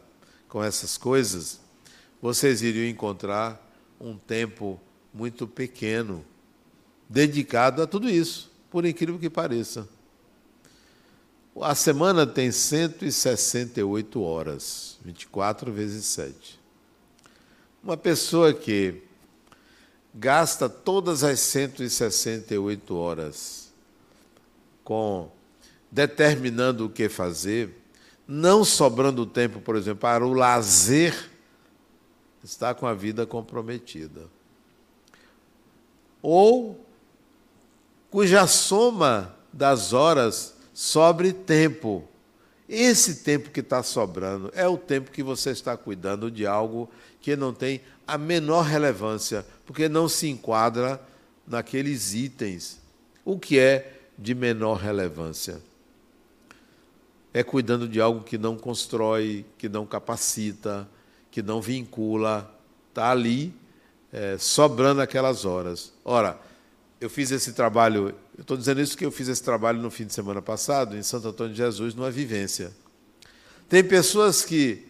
com 0.51 0.63
essas 0.63 0.99
coisas, 0.99 1.61
vocês 2.21 2.61
iriam 2.61 2.87
encontrar 2.87 3.59
um 3.99 4.19
tempo 4.19 4.79
muito 5.15 5.47
pequeno 5.47 6.25
dedicado 7.09 7.81
a 7.81 7.87
tudo 7.87 8.11
isso, 8.11 8.51
por 8.69 8.85
incrível 8.85 9.19
que 9.19 9.31
pareça. 9.31 9.89
A 11.63 11.75
semana 11.75 12.27
tem 12.27 12.51
168 12.51 14.21
horas, 14.21 14.99
24 15.05 15.73
vezes 15.73 16.05
7. 16.07 16.59
Uma 17.81 17.97
pessoa 17.97 18.53
que 18.53 19.03
gasta 20.13 20.69
todas 20.69 21.23
as 21.23 21.39
168 21.39 22.97
horas 22.97 23.73
com 24.83 25.31
determinando 25.91 26.87
o 26.87 26.91
que 26.91 27.09
fazer, 27.09 27.71
não 28.27 28.65
sobrando 28.65 29.25
tempo, 29.25 29.61
por 29.61 29.77
exemplo, 29.77 30.01
para 30.01 30.27
o 30.27 30.33
lazer, 30.33 31.31
está 32.43 32.75
com 32.75 32.87
a 32.87 32.95
vida 32.95 33.25
comprometida. 33.25 34.29
Ou 36.27 36.83
cuja 38.11 38.47
soma 38.47 39.37
das 39.53 39.93
horas 39.93 40.55
sobre 40.73 41.35
tempo. 41.35 42.03
Esse 42.67 43.17
tempo 43.17 43.51
que 43.51 43.61
está 43.61 43.83
sobrando 43.83 44.51
é 44.55 44.67
o 44.67 44.79
tempo 44.79 45.11
que 45.11 45.23
você 45.23 45.51
está 45.51 45.77
cuidando 45.77 46.31
de 46.31 46.47
algo 46.47 46.89
que 47.21 47.37
não 47.37 47.53
tem 47.53 47.83
a 48.07 48.17
menor 48.17 48.63
relevância, 48.63 49.45
porque 49.67 49.87
não 49.87 50.09
se 50.09 50.27
enquadra 50.27 50.99
naqueles 51.47 52.15
itens. 52.15 52.81
O 53.23 53.39
que 53.39 53.59
é 53.59 54.01
de 54.17 54.35
menor 54.35 54.77
relevância? 54.77 55.61
É 57.35 57.43
cuidando 57.43 57.87
de 57.87 58.01
algo 58.01 58.25
que 58.25 58.39
não 58.39 58.57
constrói, 58.57 59.45
que 59.59 59.69
não 59.69 59.85
capacita, 59.85 60.89
que 61.31 61.43
não 61.43 61.61
vincula, 61.61 62.51
está 62.89 63.11
ali 63.11 63.53
é, 64.15 64.39
sobrando 64.39 65.03
aquelas 65.03 65.45
horas. 65.45 65.93
Ora, 66.05 66.39
eu 67.01 67.11
fiz 67.11 67.33
esse 67.33 67.53
trabalho, 67.53 68.15
eu 68.39 68.43
estou 68.43 68.57
dizendo 68.57 68.81
isso 68.81 68.93
porque 68.93 69.05
eu 69.05 69.11
fiz 69.11 69.27
esse 69.27 69.43
trabalho 69.43 69.83
no 69.83 69.91
fim 69.91 70.07
de 70.07 70.15
semana 70.15 70.41
passado, 70.41 70.97
em 70.97 71.03
Santo 71.03 71.29
Antônio 71.29 71.53
de 71.53 71.59
Jesus, 71.59 71.97
numa 71.97 72.13
vivência. 72.13 72.73
Tem 73.69 73.83
pessoas 73.83 74.45
que 74.45 74.87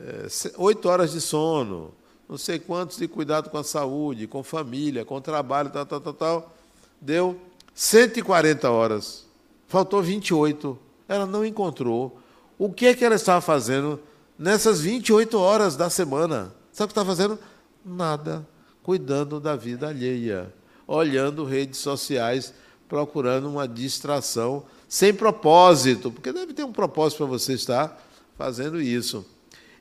é, 0.00 0.26
oito 0.56 0.88
horas 0.88 1.12
de 1.12 1.20
sono, 1.20 1.92
não 2.26 2.38
sei 2.38 2.58
quantos 2.58 2.96
de 2.96 3.06
cuidado 3.06 3.50
com 3.50 3.58
a 3.58 3.64
saúde, 3.64 4.26
com 4.26 4.42
família, 4.42 5.04
com 5.04 5.20
trabalho, 5.20 5.68
tal, 5.68 5.84
tal, 5.84 6.00
tal, 6.00 6.14
tal, 6.14 6.56
deu 6.98 7.38
140 7.74 8.70
horas. 8.70 9.26
Faltou 9.68 10.02
28. 10.02 10.78
Ela 11.06 11.26
não 11.26 11.44
encontrou. 11.44 12.18
O 12.58 12.72
que 12.72 12.86
é 12.86 12.94
que 12.94 13.04
ela 13.04 13.16
estava 13.16 13.40
fazendo 13.40 14.00
nessas 14.38 14.80
28 14.80 15.38
horas 15.38 15.76
da 15.76 15.90
semana? 15.90 16.54
Sabe 16.72 16.86
o 16.86 16.94
que 16.94 16.98
está 16.98 17.04
fazendo? 17.04 17.38
Nada. 17.84 18.46
Cuidando 18.82 19.38
da 19.38 19.56
vida 19.56 19.88
alheia 19.88 20.52
olhando 20.90 21.44
redes 21.44 21.78
sociais, 21.78 22.52
procurando 22.88 23.48
uma 23.48 23.68
distração 23.68 24.64
sem 24.88 25.14
propósito, 25.14 26.10
porque 26.10 26.32
deve 26.32 26.52
ter 26.52 26.64
um 26.64 26.72
propósito 26.72 27.18
para 27.18 27.26
você 27.26 27.52
estar 27.52 28.04
fazendo 28.36 28.82
isso. 28.82 29.24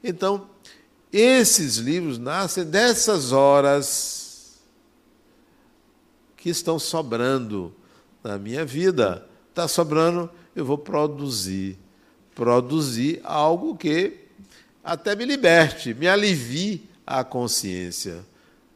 Então, 0.04 0.48
esses 1.12 1.78
livros 1.78 2.20
nascem 2.20 2.64
dessas 2.64 3.32
horas 3.32 4.60
que 6.38 6.52
estão 6.52 6.78
sobrando 6.78 7.74
na 8.24 8.38
minha 8.38 8.64
vida. 8.64 9.28
Está 9.50 9.68
sobrando, 9.68 10.30
eu 10.56 10.64
vou 10.64 10.78
produzir. 10.78 11.76
Produzir 12.36 13.20
algo 13.24 13.76
que 13.76 14.26
até 14.84 15.16
me 15.16 15.26
liberte, 15.26 15.96
me 15.96 16.08
alivie 16.08 16.88
a 17.10 17.24
consciência. 17.24 18.24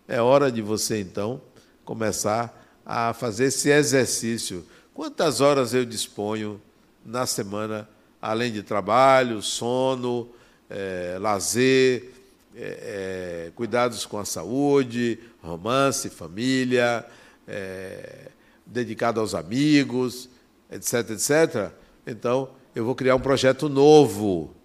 É 0.07 0.19
hora 0.19 0.51
de 0.51 0.59
você, 0.59 0.99
então, 0.99 1.39
começar 1.85 2.81
a 2.83 3.13
fazer 3.13 3.45
esse 3.45 3.69
exercício. 3.69 4.65
Quantas 4.91 5.39
horas 5.39 5.71
eu 5.75 5.85
disponho 5.85 6.59
na 7.05 7.27
semana, 7.27 7.87
além 8.19 8.51
de 8.51 8.63
trabalho, 8.63 9.39
sono, 9.43 10.29
é, 10.67 11.17
lazer, 11.21 12.11
é, 12.55 13.49
é, 13.49 13.51
cuidados 13.55 14.03
com 14.03 14.17
a 14.17 14.25
saúde, 14.25 15.19
romance, 15.43 16.09
família, 16.09 17.05
é, 17.47 18.29
dedicado 18.65 19.19
aos 19.19 19.35
amigos, 19.35 20.27
etc, 20.71 21.11
etc. 21.11 21.71
Então, 22.07 22.49
eu 22.73 22.83
vou 22.83 22.95
criar 22.95 23.15
um 23.15 23.19
projeto 23.19 23.69
novo. 23.69 24.55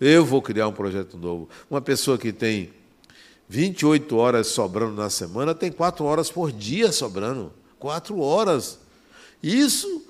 Eu 0.00 0.24
vou 0.24 0.42
criar 0.42 0.66
um 0.66 0.72
projeto 0.72 1.16
novo. 1.16 1.48
Uma 1.70 1.80
pessoa 1.80 2.18
que 2.18 2.32
tem 2.32 2.79
28 3.50 4.16
horas 4.16 4.46
sobrando 4.46 4.94
na 4.94 5.10
semana, 5.10 5.52
tem 5.56 5.72
4 5.72 6.04
horas 6.04 6.30
por 6.30 6.52
dia 6.52 6.92
sobrando. 6.92 7.52
4 7.80 8.20
horas. 8.20 8.78
Isso, 9.42 10.06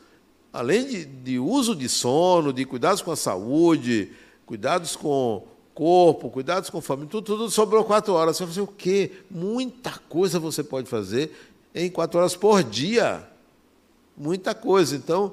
além 0.53 0.87
de, 0.87 1.05
de 1.07 1.39
uso 1.39 1.75
de 1.75 1.89
sono, 1.89 2.53
de 2.53 2.67
cuidados 2.67 3.01
com 3.01 3.11
a 3.11 3.17
saúde, 3.17 4.13
cuidados 4.45 4.95
com, 4.95 5.49
corpo, 5.73 6.29
cuidados 6.29 6.69
com 6.69 6.83
família, 6.83 7.09
tudo, 7.11 7.25
tudo 7.25 7.51
sobrou 7.51 7.83
quatro 7.83 8.13
horas. 8.13 8.37
Você 8.37 8.45
vai 8.45 8.53
fazer 8.53 8.61
o 8.61 8.67
quê? 8.67 9.13
Muita 9.31 9.93
coisa 10.11 10.39
você 10.39 10.63
pode 10.63 10.87
fazer 10.87 11.35
em 11.75 11.89
quatro 11.89 12.19
horas 12.19 12.37
por 12.37 12.63
dia. 12.63 13.27
Muita 14.15 14.55
coisa. 14.55 14.95
Então, 14.95 15.33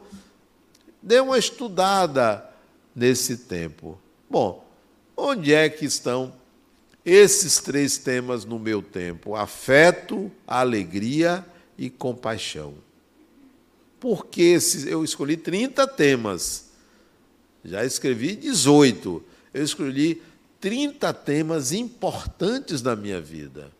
dê 1.04 1.20
uma 1.20 1.38
estudada 1.38 2.50
nesse 2.96 3.40
tempo. 3.40 4.00
Bom, 4.30 4.66
onde 5.18 5.54
é 5.54 5.68
que 5.68 5.84
estão 5.84 6.32
esses 7.10 7.60
três 7.60 7.98
temas 7.98 8.44
no 8.44 8.60
meu 8.60 8.82
tempo: 8.82 9.34
afeto, 9.34 10.30
alegria 10.46 11.46
e 11.78 11.90
compaixão. 11.90 12.74
Por 13.98 14.26
que 14.26 14.58
eu 14.86 15.06
escolhi 15.06 15.38
30 15.38 15.88
temas? 15.88 16.68
Já 17.64 17.86
escrevi 17.86 18.36
18. 18.36 19.24
Eu 19.54 19.64
escolhi 19.64 20.22
30 20.60 21.14
temas 21.14 21.72
importantes 21.72 22.82
da 22.82 22.94
minha 22.94 23.22
vida. 23.22 23.72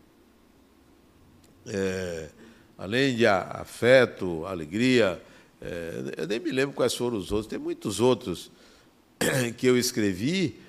É, 1.68 2.30
além 2.78 3.14
de 3.14 3.28
afeto, 3.28 4.46
alegria, 4.46 5.22
é, 5.62 6.14
eu 6.16 6.28
nem 6.28 6.40
me 6.40 6.52
lembro 6.52 6.74
quais 6.74 6.96
foram 6.96 7.18
os 7.18 7.32
outros, 7.32 7.50
tem 7.50 7.60
muitos 7.60 8.00
outros 8.00 8.50
que 9.58 9.68
eu 9.68 9.78
escrevi 9.78 10.60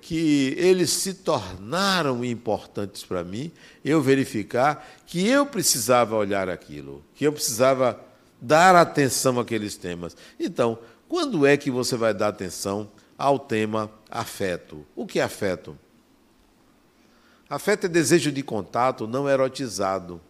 que 0.00 0.54
eles 0.56 0.90
se 0.90 1.14
tornaram 1.14 2.24
importantes 2.24 3.04
para 3.04 3.24
mim, 3.24 3.50
eu 3.84 4.00
verificar 4.00 4.88
que 5.06 5.26
eu 5.26 5.44
precisava 5.44 6.14
olhar 6.14 6.48
aquilo, 6.48 7.04
que 7.14 7.26
eu 7.26 7.32
precisava 7.32 8.00
dar 8.40 8.76
atenção 8.76 9.40
àqueles 9.40 9.76
temas. 9.76 10.16
Então, 10.38 10.78
quando 11.08 11.44
é 11.44 11.56
que 11.56 11.70
você 11.70 11.96
vai 11.96 12.14
dar 12.14 12.28
atenção 12.28 12.90
ao 13.18 13.38
tema 13.38 13.90
afeto? 14.08 14.86
O 14.94 15.06
que 15.06 15.18
é 15.18 15.22
afeto? 15.22 15.76
Afeto 17.48 17.86
é 17.86 17.88
desejo 17.88 18.30
de 18.30 18.42
contato 18.42 19.06
não 19.06 19.28
erotizado. 19.28 20.20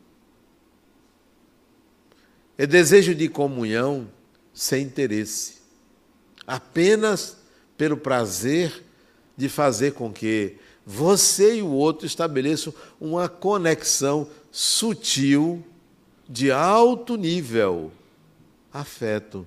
É 2.56 2.66
desejo 2.66 3.14
de 3.14 3.28
comunhão 3.28 4.08
sem 4.52 4.84
interesse. 4.84 5.62
Apenas 6.46 7.36
pelo 7.76 7.96
prazer 7.96 8.84
de 9.36 9.48
fazer 9.48 9.92
com 9.92 10.12
que 10.12 10.56
você 10.86 11.56
e 11.56 11.62
o 11.62 11.70
outro 11.70 12.06
estabeleçam 12.06 12.72
uma 13.00 13.28
conexão 13.28 14.28
sutil, 14.52 15.64
de 16.28 16.50
alto 16.50 17.16
nível. 17.16 17.90
Afeto. 18.72 19.46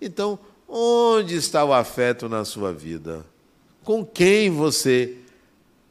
Então, 0.00 0.38
onde 0.68 1.34
está 1.34 1.64
o 1.64 1.72
afeto 1.72 2.28
na 2.28 2.44
sua 2.44 2.72
vida? 2.72 3.24
Com 3.82 4.04
quem 4.04 4.50
você 4.50 5.16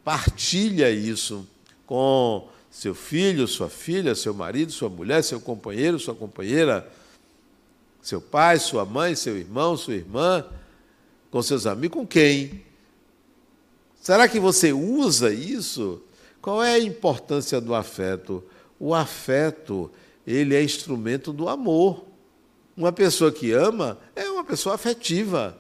partilha 0.04 0.90
isso? 0.92 1.48
Com 1.86 2.48
seu 2.70 2.94
filho, 2.94 3.48
sua 3.48 3.70
filha, 3.70 4.14
seu 4.14 4.34
marido, 4.34 4.72
sua 4.72 4.90
mulher, 4.90 5.24
seu 5.24 5.42
companheiro, 5.42 6.00
sua 6.00 6.14
companheira, 6.14 6.88
seu 8.02 8.22
pai, 8.22 8.60
sua 8.60 8.86
mãe, 8.86 9.16
seu 9.16 9.38
irmão, 9.38 9.76
sua 9.76 9.96
irmã, 9.96 10.46
com 11.32 11.42
seus 11.42 11.66
amigos, 11.66 11.98
com 11.98 12.06
quem? 12.06 12.67
Será 14.08 14.26
que 14.30 14.40
você 14.40 14.72
usa 14.72 15.34
isso? 15.34 16.02
Qual 16.42 16.64
é 16.64 16.76
a 16.76 16.80
importância 16.80 17.60
do 17.60 17.76
afeto? 17.76 18.42
O 18.80 18.96
afeto, 18.96 19.92
ele 20.26 20.56
é 20.56 20.64
instrumento 20.64 21.34
do 21.34 21.50
amor. 21.50 22.06
Uma 22.78 22.94
pessoa 22.94 23.34
que 23.34 23.52
ama 23.52 23.98
é 24.16 24.30
uma 24.30 24.46
pessoa 24.46 24.76
afetiva. 24.76 25.58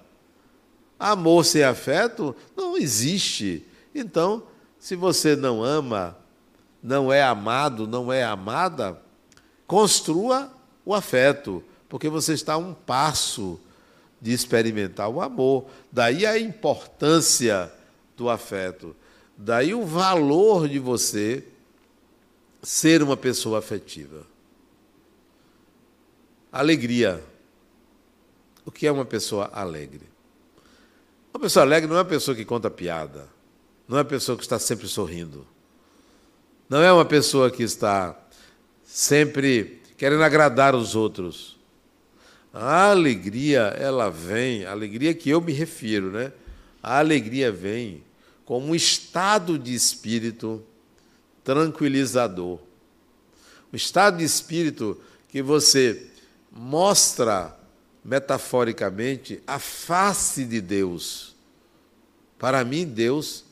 Amor 0.97 1.43
sem 1.43 1.61
afeto 1.61 2.33
não 2.55 2.77
existe. 2.77 3.65
Então, 3.93 4.43
se 4.79 4.95
você 4.95 5.35
não 5.35 5.61
ama, 5.61 6.17
não 6.81 7.11
é 7.11 7.21
amado, 7.21 7.85
não 7.85 8.13
é 8.13 8.23
amada, 8.23 8.97
construa 9.67 10.49
o 10.85 10.93
afeto, 10.95 11.61
porque 11.89 12.07
você 12.07 12.31
está 12.31 12.53
a 12.53 12.57
um 12.57 12.73
passo 12.73 13.59
de 14.21 14.31
experimentar 14.31 15.09
o 15.09 15.21
amor. 15.21 15.65
Daí 15.91 16.25
a 16.25 16.39
importância 16.39 17.73
do 18.17 18.29
afeto. 18.29 18.95
Daí 19.37 19.73
o 19.73 19.85
valor 19.85 20.67
de 20.67 20.79
você 20.79 21.43
ser 22.61 23.03
uma 23.03 23.15
pessoa 23.15 23.59
afetiva. 23.59 24.25
Alegria. 26.51 27.23
O 28.65 28.71
que 28.71 28.87
é 28.87 28.91
uma 28.91 29.05
pessoa 29.05 29.49
alegre? 29.53 30.01
Uma 31.33 31.39
pessoa 31.39 31.63
alegre 31.63 31.87
não 31.87 31.95
é 31.95 31.99
uma 31.99 32.05
pessoa 32.05 32.35
que 32.35 32.43
conta 32.43 32.69
piada, 32.69 33.29
não 33.87 33.97
é 33.97 34.01
uma 34.01 34.07
pessoa 34.07 34.35
que 34.35 34.43
está 34.43 34.57
sempre 34.57 34.87
sorrindo, 34.87 35.45
não 36.67 36.81
é 36.81 36.91
uma 36.91 37.05
pessoa 37.05 37.51
que 37.51 37.61
está 37.61 38.19
sempre 38.83 39.79
querendo 39.95 40.23
agradar 40.23 40.75
os 40.75 40.95
outros. 40.95 41.57
A 42.51 42.89
alegria, 42.89 43.73
ela 43.77 44.09
vem, 44.09 44.65
a 44.65 44.71
alegria 44.71 45.13
que 45.13 45.29
eu 45.29 45.39
me 45.39 45.53
refiro, 45.53 46.09
né? 46.09 46.33
A 46.81 46.97
alegria 46.97 47.51
vem 47.51 48.03
como 48.47 48.67
um 48.67 48.75
estado 48.75 49.59
de 49.59 49.73
espírito 49.73 50.63
tranquilizador. 51.43 52.59
Um 53.73 53.75
estado 53.75 54.19
de 54.19 54.23
espírito 54.23 54.97
que 55.27 55.41
você 55.41 56.07
mostra 56.49 57.59
metaforicamente 58.01 59.43
a 59.45 59.59
face 59.59 60.45
de 60.45 60.61
Deus. 60.61 61.35
Para 62.39 62.63
mim, 62.63 62.85
Deus 62.85 63.43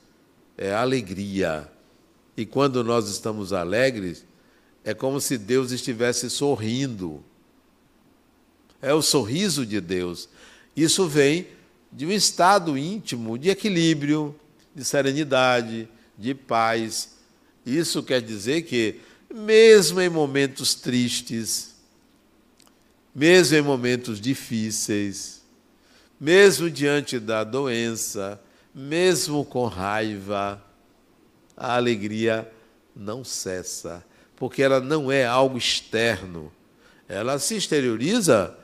é 0.58 0.73
alegria. 0.73 1.69
E 2.38 2.45
quando 2.45 2.81
nós 2.81 3.10
estamos 3.10 3.51
alegres, 3.51 4.25
é 4.81 4.93
como 4.93 5.19
se 5.19 5.38
Deus 5.38 5.71
estivesse 5.71 6.29
sorrindo. 6.29 7.21
É 8.81 8.93
o 8.93 9.01
sorriso 9.01 9.65
de 9.65 9.81
Deus. 9.81 10.29
Isso 10.73 11.05
vem 11.05 11.47
de 11.91 12.05
um 12.05 12.12
estado 12.12 12.77
íntimo 12.77 13.38
de 13.38 13.49
equilíbrio, 13.49 14.34
de 14.75 14.83
serenidade, 14.83 15.88
de 16.17 16.35
paz. 16.35 17.15
Isso 17.65 18.03
quer 18.03 18.21
dizer 18.21 18.63
que, 18.63 18.99
mesmo 19.33 20.01
em 20.01 20.09
momentos 20.09 20.75
tristes, 20.75 21.75
mesmo 23.13 23.57
em 23.57 23.61
momentos 23.61 24.19
difíceis, 24.19 25.41
mesmo 26.19 26.69
diante 26.69 27.17
da 27.17 27.43
doença, 27.43 28.39
mesmo 28.73 29.45
com 29.45 29.65
raiva, 29.65 30.61
a 31.55 31.75
alegria 31.75 32.51
não 32.95 33.23
cessa, 33.23 34.03
porque 34.35 34.61
ela 34.61 34.81
não 34.81 35.11
é 35.11 35.25
algo 35.25 35.57
externo. 35.57 36.51
Ela 37.07 37.39
se 37.39 37.55
exterioriza 37.55 38.55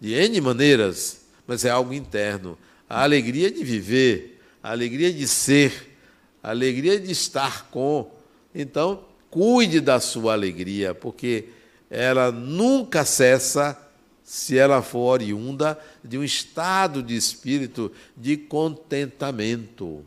de 0.00 0.12
N 0.12 0.40
maneiras, 0.40 1.22
mas 1.46 1.64
é 1.64 1.70
algo 1.70 1.92
interno. 1.92 2.56
A 2.88 3.02
alegria 3.02 3.50
de 3.50 3.64
viver, 3.64 4.35
a 4.66 4.72
alegria 4.72 5.12
de 5.12 5.28
ser, 5.28 5.96
a 6.42 6.50
alegria 6.50 6.98
de 6.98 7.12
estar 7.12 7.70
com. 7.70 8.10
Então, 8.52 9.04
cuide 9.30 9.80
da 9.80 10.00
sua 10.00 10.32
alegria, 10.32 10.92
porque 10.92 11.50
ela 11.88 12.32
nunca 12.32 13.04
cessa 13.04 13.80
se 14.24 14.58
ela 14.58 14.82
for 14.82 15.12
oriunda 15.12 15.78
de 16.02 16.18
um 16.18 16.24
estado 16.24 17.00
de 17.00 17.14
espírito 17.14 17.92
de 18.16 18.36
contentamento, 18.36 20.04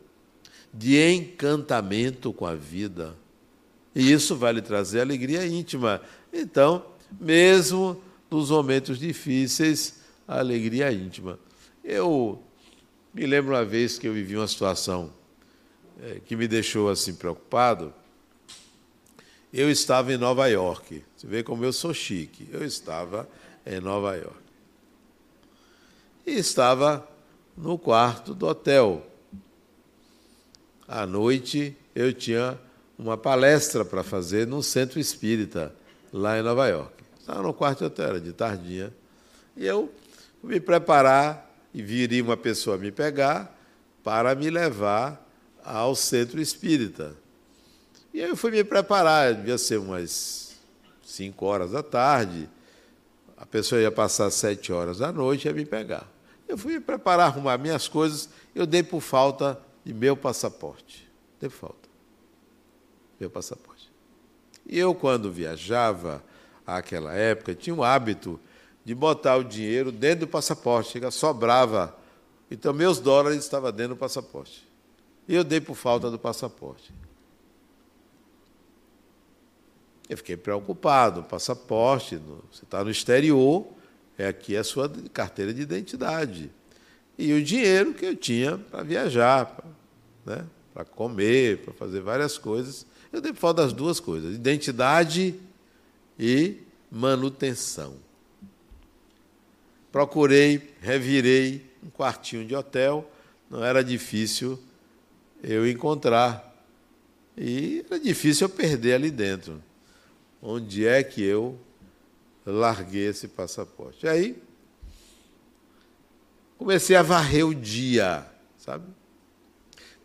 de 0.74 1.10
encantamento 1.10 2.30
com 2.30 2.44
a 2.44 2.54
vida. 2.54 3.16
E 3.94 4.12
isso 4.12 4.36
vai 4.36 4.52
lhe 4.52 4.60
trazer 4.60 5.00
alegria 5.00 5.46
íntima. 5.46 6.02
Então, 6.30 6.84
mesmo 7.18 7.98
nos 8.30 8.50
momentos 8.50 8.98
difíceis, 8.98 10.00
a 10.28 10.38
alegria 10.38 10.92
íntima. 10.92 11.38
Eu 11.82 12.42
me 13.12 13.26
lembro 13.26 13.54
uma 13.54 13.64
vez 13.64 13.98
que 13.98 14.06
eu 14.06 14.12
vivi 14.12 14.36
uma 14.36 14.46
situação 14.46 15.12
é, 16.00 16.20
que 16.24 16.36
me 16.36 16.46
deixou 16.46 16.88
assim 16.88 17.14
preocupado. 17.14 17.92
Eu 19.52 19.68
estava 19.68 20.12
em 20.12 20.16
Nova 20.16 20.46
York. 20.46 21.04
Você 21.16 21.26
vê 21.26 21.42
como 21.42 21.64
eu 21.64 21.72
sou 21.72 21.92
chique. 21.92 22.48
Eu 22.52 22.64
estava 22.64 23.28
em 23.66 23.80
Nova 23.80 24.14
York. 24.14 24.38
E 26.24 26.32
estava 26.38 27.06
no 27.56 27.76
quarto 27.76 28.32
do 28.32 28.46
hotel. 28.46 29.04
À 30.86 31.04
noite 31.04 31.76
eu 31.94 32.12
tinha 32.12 32.58
uma 32.96 33.16
palestra 33.16 33.84
para 33.84 34.04
fazer 34.04 34.46
no 34.46 34.62
centro 34.62 35.00
espírita, 35.00 35.74
lá 36.12 36.38
em 36.38 36.42
Nova 36.42 36.68
York. 36.68 37.02
Estava 37.18 37.42
no 37.42 37.52
quarto 37.52 37.80
do 37.80 37.86
hotel, 37.86 38.06
era 38.06 38.20
de 38.20 38.32
tardinha. 38.32 38.94
E 39.56 39.66
eu 39.66 39.92
me 40.42 40.60
preparar 40.60 41.49
e 41.72 41.82
viria 41.82 42.22
uma 42.22 42.36
pessoa 42.36 42.76
me 42.76 42.90
pegar 42.90 43.56
para 44.02 44.34
me 44.34 44.50
levar 44.50 45.26
ao 45.64 45.94
centro 45.94 46.40
espírita. 46.40 47.14
E 48.12 48.22
aí 48.22 48.28
eu 48.28 48.36
fui 48.36 48.50
me 48.50 48.64
preparar, 48.64 49.34
devia 49.34 49.58
ser 49.58 49.78
umas 49.78 50.56
5 51.04 51.44
horas 51.44 51.70
da 51.72 51.82
tarde, 51.82 52.48
a 53.36 53.46
pessoa 53.46 53.80
ia 53.80 53.90
passar 53.90 54.30
sete 54.30 54.70
horas 54.72 54.98
da 54.98 55.10
noite 55.10 55.46
e 55.46 55.48
ia 55.48 55.54
me 55.54 55.64
pegar. 55.64 56.06
Eu 56.46 56.58
fui 56.58 56.74
me 56.74 56.80
preparar, 56.80 57.26
arrumar 57.26 57.56
minhas 57.56 57.88
coisas, 57.88 58.28
eu 58.54 58.66
dei 58.66 58.82
por 58.82 59.00
falta 59.00 59.58
de 59.84 59.94
meu 59.94 60.16
passaporte. 60.16 61.10
Teve 61.38 61.54
falta. 61.54 61.88
Meu 63.18 63.30
passaporte. 63.30 63.90
E 64.66 64.78
eu, 64.78 64.94
quando 64.94 65.32
viajava, 65.32 66.22
àquela 66.66 67.14
época, 67.14 67.54
tinha 67.54 67.74
o 67.74 67.82
hábito 67.82 68.38
de 68.90 68.94
botar 68.96 69.36
o 69.36 69.44
dinheiro 69.44 69.92
dentro 69.92 70.26
do 70.26 70.26
passaporte, 70.26 71.00
sobrava. 71.12 71.96
Então, 72.50 72.74
meus 72.74 72.98
dólares 72.98 73.38
estavam 73.38 73.70
dentro 73.70 73.94
do 73.94 73.96
passaporte. 73.96 74.68
E 75.28 75.34
eu 75.36 75.44
dei 75.44 75.60
por 75.60 75.76
falta 75.76 76.10
do 76.10 76.18
passaporte. 76.18 76.92
Eu 80.08 80.16
fiquei 80.16 80.36
preocupado, 80.36 81.22
passaporte, 81.22 82.20
você 82.50 82.64
está 82.64 82.82
no 82.82 82.90
exterior, 82.90 83.64
é 84.18 84.26
aqui 84.26 84.56
a 84.56 84.64
sua 84.64 84.90
carteira 85.12 85.54
de 85.54 85.62
identidade. 85.62 86.50
E 87.16 87.32
o 87.32 87.40
dinheiro 87.44 87.94
que 87.94 88.04
eu 88.04 88.16
tinha 88.16 88.58
para 88.58 88.82
viajar, 88.82 89.56
para 90.24 90.34
né, 90.36 90.44
comer, 90.96 91.58
para 91.58 91.74
fazer 91.74 92.00
várias 92.00 92.36
coisas. 92.36 92.84
Eu 93.12 93.20
dei 93.20 93.32
por 93.32 93.38
falta 93.38 93.62
das 93.62 93.72
duas 93.72 94.00
coisas, 94.00 94.34
identidade 94.34 95.36
e 96.18 96.56
manutenção. 96.90 98.09
Procurei, 99.92 100.74
revirei 100.80 101.68
um 101.82 101.90
quartinho 101.90 102.44
de 102.46 102.54
hotel, 102.54 103.10
não 103.48 103.64
era 103.64 103.82
difícil 103.82 104.58
eu 105.42 105.68
encontrar. 105.68 106.46
E 107.36 107.84
era 107.86 107.98
difícil 107.98 108.46
eu 108.46 108.50
perder 108.50 108.94
ali 108.94 109.10
dentro. 109.10 109.62
Onde 110.42 110.86
é 110.86 111.02
que 111.02 111.22
eu 111.22 111.58
larguei 112.46 113.08
esse 113.08 113.28
passaporte? 113.28 114.06
Aí 114.06 114.40
comecei 116.56 116.94
a 116.94 117.02
varrer 117.02 117.46
o 117.46 117.54
dia, 117.54 118.26
sabe? 118.58 118.86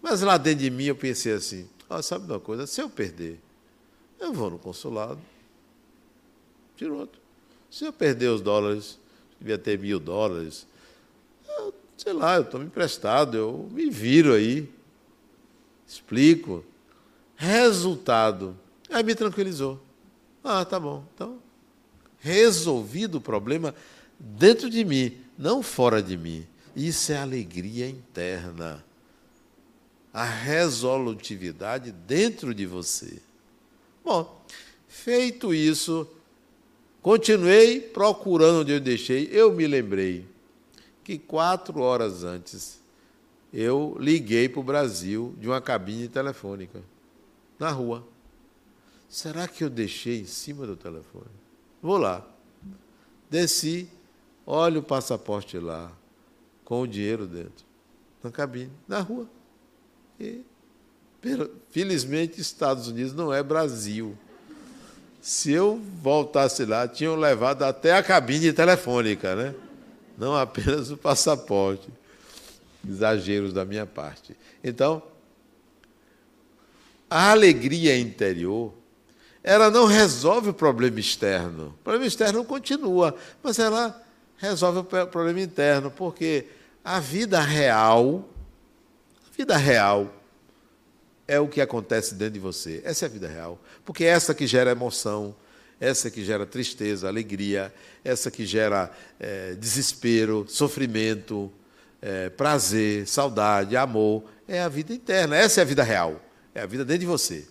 Mas 0.02 0.22
lá 0.22 0.38
dentro 0.38 0.60
de 0.60 0.70
mim 0.70 0.86
eu 0.86 0.96
pensei 0.96 1.34
assim: 1.34 1.70
oh, 1.90 2.02
sabe 2.02 2.26
uma 2.26 2.40
coisa? 2.40 2.66
Se 2.66 2.82
eu 2.82 2.90
perder, 2.90 3.40
eu 4.20 4.34
vou 4.34 4.50
no 4.50 4.58
consulado, 4.58 5.20
tiro 6.76 6.98
outro. 6.98 7.22
Se 7.70 7.86
eu 7.86 7.94
perder 7.94 8.28
os 8.28 8.42
dólares, 8.42 9.00
devia 9.40 9.58
ter 9.58 9.78
mil 9.78 10.00
dólares, 10.00 10.68
eu, 11.48 11.74
sei 11.98 12.14
lá, 12.14 12.36
eu 12.36 12.44
estou 12.44 12.62
emprestado, 12.62 13.38
eu 13.38 13.70
me 13.72 13.90
viro 13.90 14.34
aí, 14.34 14.70
explico. 15.88 16.64
Resultado. 17.36 18.58
Aí 18.90 19.04
me 19.04 19.14
tranquilizou. 19.14 19.82
Ah, 20.44 20.64
tá 20.64 20.80
bom. 20.80 21.04
Então, 21.14 21.40
resolvido 22.20 23.16
o 23.16 23.22
problema 23.22 23.76
dentro 24.20 24.70
de 24.70 24.84
mim, 24.86 25.18
não 25.38 25.62
fora 25.62 26.02
de 26.02 26.18
mim. 26.18 26.48
Isso 26.76 27.12
é 27.12 27.18
alegria 27.18 27.88
interna. 27.90 28.84
A 30.14 30.24
resolutividade 30.24 31.92
dentro 31.92 32.54
de 32.54 32.66
você. 32.66 33.22
Bom, 34.04 34.46
feito 34.88 35.54
isso, 35.54 36.08
continuei 37.06 37.80
procurando 37.80 38.62
onde 38.62 38.72
eu 38.72 38.80
deixei. 38.80 39.30
Eu 39.32 39.54
me 39.54 39.68
lembrei 39.68 40.28
que 41.04 41.20
quatro 41.20 41.80
horas 41.80 42.24
antes 42.24 42.82
eu 43.54 43.96
liguei 44.00 44.50
para 44.50 44.60
o 44.60 44.64
Brasil 44.64 45.36
de 45.38 45.48
uma 45.48 45.62
cabine 45.62 46.08
telefônica, 46.08 46.82
na 47.60 47.70
rua. 47.70 48.04
Será 49.08 49.48
que 49.48 49.64
eu 49.64 49.70
deixei 49.70 50.22
em 50.22 50.26
cima 50.26 50.66
do 50.66 50.76
telefone? 50.76 51.30
Vou 51.80 52.00
lá. 52.00 52.26
Desci, 53.30 53.88
olho 54.44 54.80
o 54.80 54.84
passaporte 54.84 55.60
lá, 55.60 55.92
com 56.64 56.82
o 56.82 56.88
dinheiro 56.88 57.28
dentro, 57.28 57.64
na 58.24 58.32
cabine, 58.32 58.72
na 58.88 59.00
rua. 59.02 59.30
E, 60.20 60.42
felizmente, 61.70 62.42
Estados 62.42 62.88
Unidos 62.88 63.14
não 63.14 63.32
é 63.32 63.44
Brasil. 63.44 64.18
Se 65.26 65.52
eu 65.52 65.82
voltasse 66.04 66.66
lá, 66.66 66.88
tinham 66.88 67.16
levado 67.16 67.64
até 67.64 67.94
a 67.94 68.04
cabine 68.04 68.54
telefônica, 68.54 69.36
né? 69.36 69.56
não 70.16 70.36
apenas 70.36 70.92
o 70.92 70.98
passaporte. 70.98 71.90
Exageros 72.88 73.52
da 73.52 73.66
minha 73.66 73.88
parte. 73.88 74.38
Então, 74.64 75.02
a 77.10 77.32
alegria 77.32 77.98
interior, 77.98 78.72
ela 79.44 79.72
não 79.72 79.88
resolve 79.88 80.52
o 80.52 80.54
problema 80.54 81.00
externo. 81.00 81.70
O 81.70 81.84
problema 81.84 82.06
externo 82.06 82.46
continua, 82.46 83.16
mas 83.42 83.58
ela 83.58 84.00
resolve 84.38 84.78
o 84.78 85.08
problema 85.08 85.42
interno, 85.42 85.90
porque 85.90 86.46
a 86.84 87.00
vida 87.00 87.40
real, 87.42 88.30
a 89.28 89.36
vida 89.36 89.58
real 89.58 90.08
é 91.28 91.40
o 91.40 91.48
que 91.48 91.62
acontece 91.62 92.14
dentro 92.16 92.36
de 92.36 92.40
você. 92.40 92.82
Essa 92.84 93.06
é 93.06 93.08
a 93.08 93.10
vida 93.10 93.28
real. 93.28 93.60
Porque 93.84 94.04
é 94.04 94.08
essa 94.08 94.34
que 94.34 94.46
gera 94.46 94.72
emoção, 94.72 95.36
essa 95.80 96.10
que 96.10 96.24
gera 96.24 96.46
tristeza, 96.46 97.08
alegria, 97.08 97.74
essa 98.04 98.30
que 98.30 98.46
gera 98.46 98.92
é, 99.20 99.54
desespero, 99.56 100.46
sofrimento, 100.48 101.52
é, 102.02 102.30
prazer, 102.30 103.08
saudade, 103.08 103.76
amor. 103.76 104.24
É 104.48 104.62
a 104.62 104.70
vida 104.70 104.94
interna, 104.94 105.36
essa 105.36 105.62
é 105.62 105.64
a 105.64 105.66
vida 105.66 105.84
real. 105.84 106.22
É 106.54 106.62
a 106.62 106.66
vida 106.66 106.86
dentro 106.86 107.02
de 107.02 107.06
você. 107.08 107.48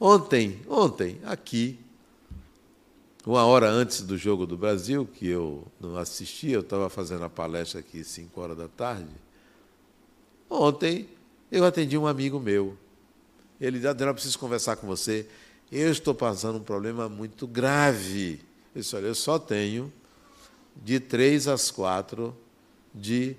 Ontem, 0.00 0.60
ontem, 0.68 1.20
aqui, 1.24 1.78
uma 3.26 3.44
hora 3.44 3.68
antes 3.68 4.00
do 4.00 4.16
Jogo 4.16 4.46
do 4.46 4.56
Brasil, 4.56 5.06
que 5.06 5.28
eu 5.28 5.66
não 5.80 5.96
assisti, 5.96 6.50
eu 6.50 6.60
estava 6.60 6.88
fazendo 6.88 7.24
a 7.24 7.28
palestra 7.28 7.80
aqui 7.80 8.02
5 8.02 8.40
horas 8.40 8.56
da 8.56 8.68
tarde. 8.68 9.27
Ontem 10.48 11.08
eu 11.50 11.64
atendi 11.64 11.96
um 11.96 12.06
amigo 12.06 12.38
meu. 12.38 12.76
Ele 13.60 13.78
disse, 13.78 13.88
Adriano, 13.88 14.14
preciso 14.14 14.38
conversar 14.38 14.76
com 14.76 14.86
você. 14.86 15.26
Eu 15.70 15.90
estou 15.90 16.14
passando 16.14 16.58
um 16.58 16.62
problema 16.62 17.08
muito 17.08 17.46
grave. 17.46 18.40
Eu 18.74 18.80
disse, 18.80 18.94
olha, 18.96 19.06
eu 19.06 19.14
só 19.14 19.38
tenho 19.38 19.92
de 20.76 21.00
três 21.00 21.48
às 21.48 21.70
quatro 21.70 22.36
de 22.94 23.36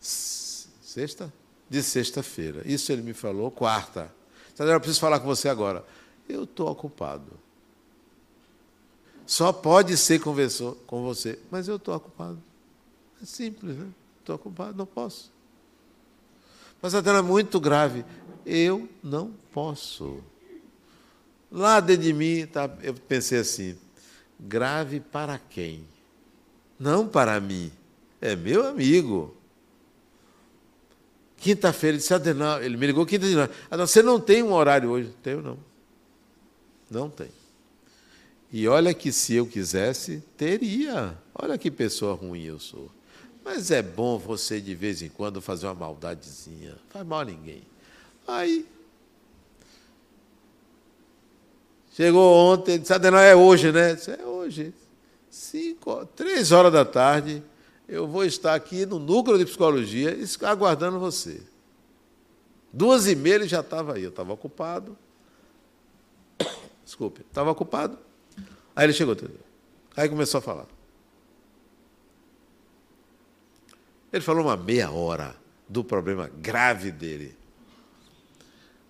sexta? 0.00 1.32
De 1.70 1.82
sexta-feira. 1.82 2.62
Isso 2.66 2.90
ele 2.90 3.02
me 3.02 3.12
falou, 3.12 3.50
quarta. 3.50 4.12
Adriano, 4.54 4.76
eu 4.76 4.80
preciso 4.80 5.00
falar 5.00 5.20
com 5.20 5.26
você 5.26 5.48
agora. 5.48 5.84
Eu 6.28 6.44
estou 6.44 6.68
ocupado. 6.68 7.30
Só 9.26 9.52
pode 9.52 9.96
ser 9.96 10.20
conversou 10.20 10.74
com 10.86 11.02
você, 11.02 11.38
mas 11.50 11.68
eu 11.68 11.76
estou 11.76 11.94
ocupado. 11.94 12.42
É 13.22 13.26
simples, 13.26 13.76
né? 13.76 13.86
Estou 14.20 14.36
ocupado, 14.36 14.76
não 14.76 14.86
posso. 14.86 15.30
Mas 16.80 16.94
a 16.94 16.98
é 16.98 17.22
muito 17.22 17.58
grave. 17.58 18.04
Eu 18.46 18.88
não 19.02 19.32
posso. 19.52 20.22
Lá 21.50 21.80
dentro 21.80 22.02
de 22.04 22.12
mim, 22.12 22.46
tá, 22.46 22.70
eu 22.82 22.94
pensei 22.94 23.38
assim: 23.38 23.76
grave 24.38 25.00
para 25.00 25.38
quem? 25.38 25.84
Não 26.78 27.08
para 27.08 27.40
mim. 27.40 27.72
É 28.20 28.36
meu 28.36 28.66
amigo. 28.66 29.34
Quinta-feira, 31.36 31.94
ele 31.94 31.98
disse, 31.98 32.12
Adenal, 32.12 32.62
ele 32.62 32.76
me 32.76 32.86
ligou 32.86 33.06
quinta-feira. 33.06 33.50
Você 33.70 34.02
não 34.02 34.18
tem 34.20 34.42
um 34.42 34.52
horário 34.52 34.90
hoje? 34.90 35.14
Tenho, 35.22 35.40
não. 35.40 35.58
Não 36.90 37.08
tem. 37.08 37.30
E 38.50 38.66
olha 38.66 38.92
que 38.94 39.12
se 39.12 39.34
eu 39.34 39.46
quisesse, 39.46 40.22
teria. 40.36 41.16
Olha 41.34 41.56
que 41.58 41.70
pessoa 41.70 42.14
ruim 42.14 42.42
eu 42.42 42.58
sou. 42.58 42.90
Mas 43.50 43.70
é 43.70 43.80
bom 43.80 44.18
você 44.18 44.60
de 44.60 44.74
vez 44.74 45.00
em 45.00 45.08
quando 45.08 45.40
fazer 45.40 45.64
uma 45.64 45.74
maldadezinha. 45.74 46.72
Não 46.72 46.90
faz 46.90 47.06
mal 47.06 47.20
a 47.20 47.24
ninguém. 47.24 47.62
Aí. 48.26 48.66
Chegou 51.92 52.30
ontem, 52.30 52.78
disse, 52.78 52.98
não 52.98 53.18
é 53.18 53.34
hoje, 53.34 53.72
né? 53.72 53.94
Disse, 53.94 54.10
é 54.10 54.22
hoje. 54.22 54.74
Cinco, 55.30 56.04
três 56.14 56.52
horas 56.52 56.70
da 56.70 56.84
tarde, 56.84 57.42
eu 57.88 58.06
vou 58.06 58.22
estar 58.22 58.54
aqui 58.54 58.84
no 58.84 58.98
núcleo 58.98 59.38
de 59.38 59.46
psicologia 59.46 60.14
aguardando 60.42 61.00
você. 61.00 61.40
Duas 62.70 63.06
e 63.06 63.16
meia 63.16 63.36
ele 63.36 63.48
já 63.48 63.60
estava 63.60 63.94
aí, 63.94 64.02
eu 64.02 64.10
estava 64.10 64.30
ocupado. 64.30 64.94
Desculpe, 66.84 67.22
estava 67.22 67.50
ocupado. 67.50 67.98
Aí 68.76 68.84
ele 68.84 68.92
chegou. 68.92 69.16
Aí 69.96 70.06
começou 70.06 70.36
a 70.38 70.42
falar. 70.42 70.77
Ele 74.12 74.22
falou 74.22 74.44
uma 74.44 74.56
meia 74.56 74.90
hora 74.90 75.36
do 75.68 75.84
problema 75.84 76.28
grave 76.28 76.90
dele. 76.90 77.36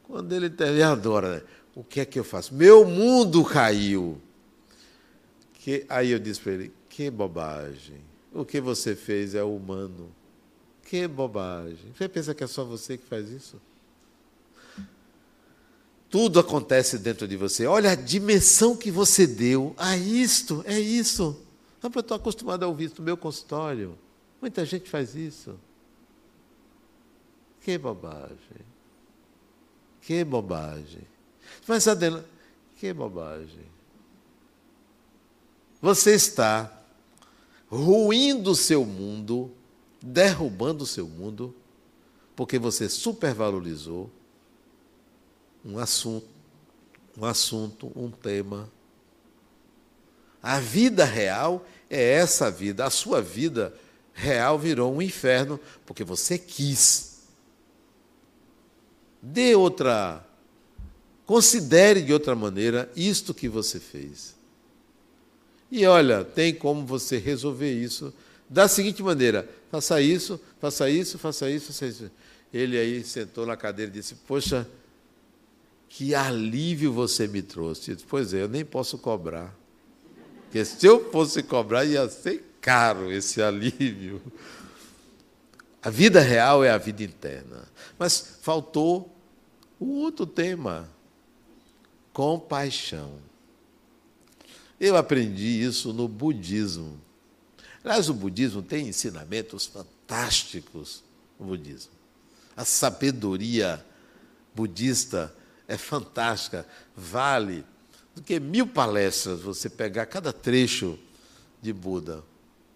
Quando 0.05 0.33
ele 0.33 0.49
terminou, 0.49 0.93
adora, 0.93 1.37
né? 1.37 1.43
o 1.75 1.85
que 1.85 2.01
é 2.01 2.05
que 2.05 2.19
eu 2.19 2.25
faço? 2.25 2.55
Meu 2.55 2.87
mundo 2.87 3.45
caiu. 3.45 4.21
Que, 5.55 5.85
aí 5.89 6.11
eu 6.11 6.19
disse 6.19 6.41
para 6.41 6.53
ele: 6.53 6.73
que 6.89 7.11
bobagem. 7.11 8.01
O 8.33 8.45
que 8.45 8.61
você 8.61 8.95
fez 8.95 9.35
é 9.35 9.43
humano. 9.43 10.11
Que 10.85 11.07
bobagem. 11.07 11.93
Você 11.97 12.09
pensa 12.09 12.35
que 12.35 12.43
é 12.43 12.47
só 12.47 12.65
você 12.65 12.97
que 12.97 13.05
faz 13.05 13.29
isso? 13.29 13.61
Tudo 16.09 16.41
acontece 16.41 16.99
dentro 16.99 17.29
de 17.29 17.37
você. 17.37 17.67
Olha 17.67 17.91
a 17.91 17.95
dimensão 17.95 18.75
que 18.75 18.91
você 18.91 19.27
deu 19.27 19.75
a 19.77 19.97
isto, 19.97 20.65
é 20.67 20.81
isso. 20.81 21.39
Eu 21.83 22.01
estou 22.01 22.17
acostumado 22.17 22.65
a 22.65 22.67
ouvir 22.67 22.87
isso 22.87 22.95
no 22.99 23.05
meu 23.05 23.17
consultório. 23.17 23.99
Muita 24.41 24.65
gente 24.65 24.89
faz 24.89 25.15
isso. 25.15 25.59
Que 27.61 27.77
bobagem. 27.77 28.67
Que 30.01 30.25
bobagem. 30.25 31.07
Mas 31.67 31.87
Adela, 31.89 32.25
que 32.77 32.93
bobagem. 32.93 33.67
Você 35.81 36.15
está 36.15 36.73
ruindo 37.69 38.53
o 38.53 38.57
seu 38.57 38.85
mundo, 38.85 39.53
derrubando 40.03 40.85
o 40.85 40.87
seu 40.87 41.07
mundo, 41.07 41.55
porque 42.35 42.59
você 42.59 42.89
supervalorizou 42.89 44.11
um 45.65 45.79
assunto, 45.79 46.27
um 47.17 47.25
assunto, 47.25 47.93
um 47.95 48.11
tema. 48.11 48.71
A 50.43 50.59
vida 50.61 51.05
real 51.05 51.67
é 51.91 52.13
essa 52.13 52.51
vida. 52.51 52.85
A 52.87 52.91
sua 52.91 53.21
vida 53.21 53.75
real 54.19 54.59
virou 54.59 54.93
um 54.93 55.01
inferno 55.01 55.61
porque 55.87 56.03
você 56.03 56.37
quis. 56.37 57.19
Dê 59.23 59.55
outra. 59.55 60.25
Considere 61.25 62.03
de 62.03 62.13
outra 62.13 62.35
maneira 62.35 62.91
isto 62.97 63.33
que 63.33 63.49
você 63.49 63.79
fez. 63.79 64.35
E 65.71 65.87
olha, 65.87 66.25
tem 66.25 66.55
como 66.55 66.85
você 66.85 67.19
resolver 67.19 67.73
isso 67.73 68.13
da 68.49 68.67
seguinte 68.67 69.03
maneira: 69.03 69.49
faça 69.71 70.01
isso, 70.01 70.41
faça 70.61 70.91
isso, 70.91 71.19
faça 71.19 71.51
isso, 71.51 71.67
faça 71.67 71.87
isso. 71.87 72.11
Ele 72.53 72.79
aí 72.79 73.05
sentou 73.05 73.47
na 73.47 73.57
cadeira 73.57 73.91
e 73.91 73.95
disse: 73.95 74.15
Poxa, 74.15 74.67
que 75.89 76.15
alívio 76.15 76.93
você 76.93 77.29
me 77.29 77.43
trouxe. 77.43 77.95
Disse, 77.95 78.07
pois 78.09 78.35
é, 78.35 78.43
eu 78.43 78.49
nem 78.49 78.65
posso 78.65 78.99
cobrar. 78.99 79.55
Porque 80.45 80.65
se 80.65 80.87
eu 80.87 81.11
fosse 81.13 81.43
cobrar, 81.43 81.85
ia 81.85 82.09
ser 82.09 82.48
caro 82.61 83.13
esse 83.13 83.41
alívio. 83.43 84.23
A 85.83 85.91
vida 85.91 86.21
real 86.21 86.65
é 86.65 86.71
a 86.71 86.79
vida 86.79 87.03
interna. 87.03 87.69
Mas 87.99 88.39
faltou 88.43 89.15
o 89.79 90.01
outro 90.01 90.27
tema: 90.27 90.89
compaixão. 92.13 93.19
Eu 94.81 94.97
aprendi 94.97 95.63
isso 95.63 95.93
no 95.93 96.07
budismo. 96.07 97.01
Aliás, 97.83 98.09
o 98.09 98.15
budismo 98.15 98.63
tem 98.63 98.89
ensinamentos 98.89 99.67
fantásticos. 99.67 101.03
O 101.39 101.45
budismo. 101.45 101.93
A 102.57 102.65
sabedoria 102.65 103.85
budista 104.55 105.35
é 105.67 105.77
fantástica. 105.77 106.67
Vale 106.97 107.65
do 108.15 108.23
que 108.23 108.41
mil 108.41 108.67
palestras 108.67 109.41
você 109.41 109.69
pegar 109.71 110.07
cada 110.07 110.33
trecho 110.33 110.99
de 111.63 111.73
Buda. 111.73 112.25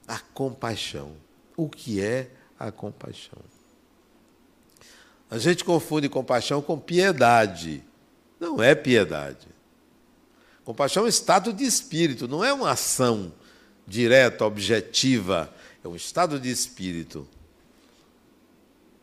A 0.07 0.19
compaixão. 0.19 1.15
O 1.57 1.69
que 1.69 2.01
é 2.01 2.31
a 2.59 2.71
compaixão? 2.71 3.39
A 5.31 5.39
gente 5.39 5.65
confunde 5.65 6.09
compaixão 6.09 6.61
com 6.61 6.79
piedade. 6.79 7.83
Não 8.39 8.63
é 8.63 8.75
piedade. 8.75 9.49
Compaixão 10.65 11.05
é 11.05 11.07
um 11.07 11.09
estado 11.09 11.53
de 11.53 11.65
espírito, 11.65 12.29
não 12.29 12.45
é 12.45 12.53
uma 12.53 12.71
ação 12.71 13.33
direta, 13.87 14.45
objetiva. 14.45 15.53
É 15.83 15.89
um 15.89 15.97
estado 15.97 16.39
de 16.39 16.51
espírito. 16.51 17.27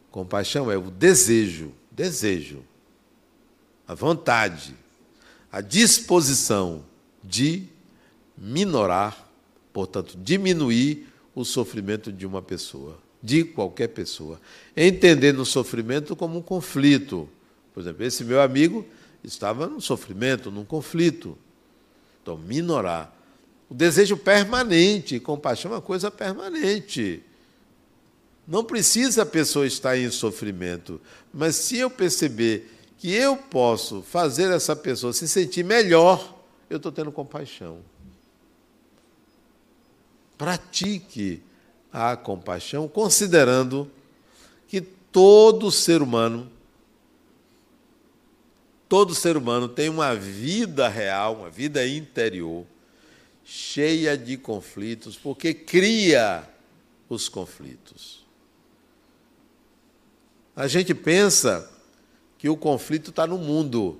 Compaixão 0.09 0.71
é 0.71 0.77
o 0.77 0.89
desejo, 0.89 1.73
desejo, 1.91 2.63
a 3.87 3.93
vontade 3.93 4.75
a 5.51 5.61
disposição 5.61 6.85
de 7.23 7.67
minorar, 8.37 9.28
portanto, 9.73 10.17
diminuir 10.17 11.07
o 11.35 11.45
sofrimento 11.45 12.11
de 12.11 12.25
uma 12.25 12.41
pessoa, 12.41 12.99
de 13.21 13.43
qualquer 13.43 13.89
pessoa, 13.89 14.39
entendendo 14.75 15.39
o 15.39 15.45
sofrimento 15.45 16.15
como 16.15 16.37
um 16.37 16.41
conflito. 16.41 17.29
Por 17.73 17.81
exemplo, 17.81 18.03
esse 18.03 18.23
meu 18.23 18.41
amigo 18.41 18.85
estava 19.23 19.67
num 19.67 19.79
sofrimento, 19.79 20.51
num 20.51 20.65
conflito. 20.65 21.37
Então, 22.21 22.37
minorar. 22.37 23.15
O 23.69 23.73
desejo 23.73 24.17
permanente, 24.17 25.19
compaixão 25.19 25.71
é 25.71 25.75
uma 25.75 25.81
coisa 25.81 26.09
permanente. 26.09 27.23
Não 28.47 28.63
precisa 28.63 29.21
a 29.21 29.25
pessoa 29.25 29.67
estar 29.67 29.95
em 29.95 30.09
sofrimento, 30.09 30.99
mas 31.31 31.55
se 31.55 31.77
eu 31.77 31.89
perceber 31.89 32.67
que 32.97 33.13
eu 33.13 33.37
posso 33.37 34.01
fazer 34.01 34.51
essa 34.51 34.75
pessoa 34.75 35.13
se 35.13 35.27
sentir 35.27 35.63
melhor, 35.63 36.37
eu 36.69 36.77
estou 36.77 36.91
tendo 36.91 37.11
compaixão. 37.11 37.79
Pratique 40.39 41.43
a 41.91 42.15
compaixão, 42.15 42.87
considerando 42.87 43.91
que 44.69 44.79
todo 44.79 45.69
ser 45.69 46.01
humano, 46.01 46.49
todo 48.87 49.13
ser 49.13 49.35
humano 49.35 49.67
tem 49.67 49.89
uma 49.89 50.15
vida 50.15 50.87
real, 50.87 51.35
uma 51.35 51.49
vida 51.49 51.85
interior, 51.85 52.65
cheia 53.43 54.17
de 54.17 54.37
conflitos, 54.37 55.17
porque 55.17 55.53
cria 55.53 56.47
os 57.09 57.27
conflitos. 57.27 58.25
A 60.55 60.67
gente 60.67 60.95
pensa 60.95 61.69
que 62.37 62.47
o 62.47 62.55
conflito 62.55 63.09
está 63.09 63.27
no 63.27 63.37
mundo. 63.37 63.99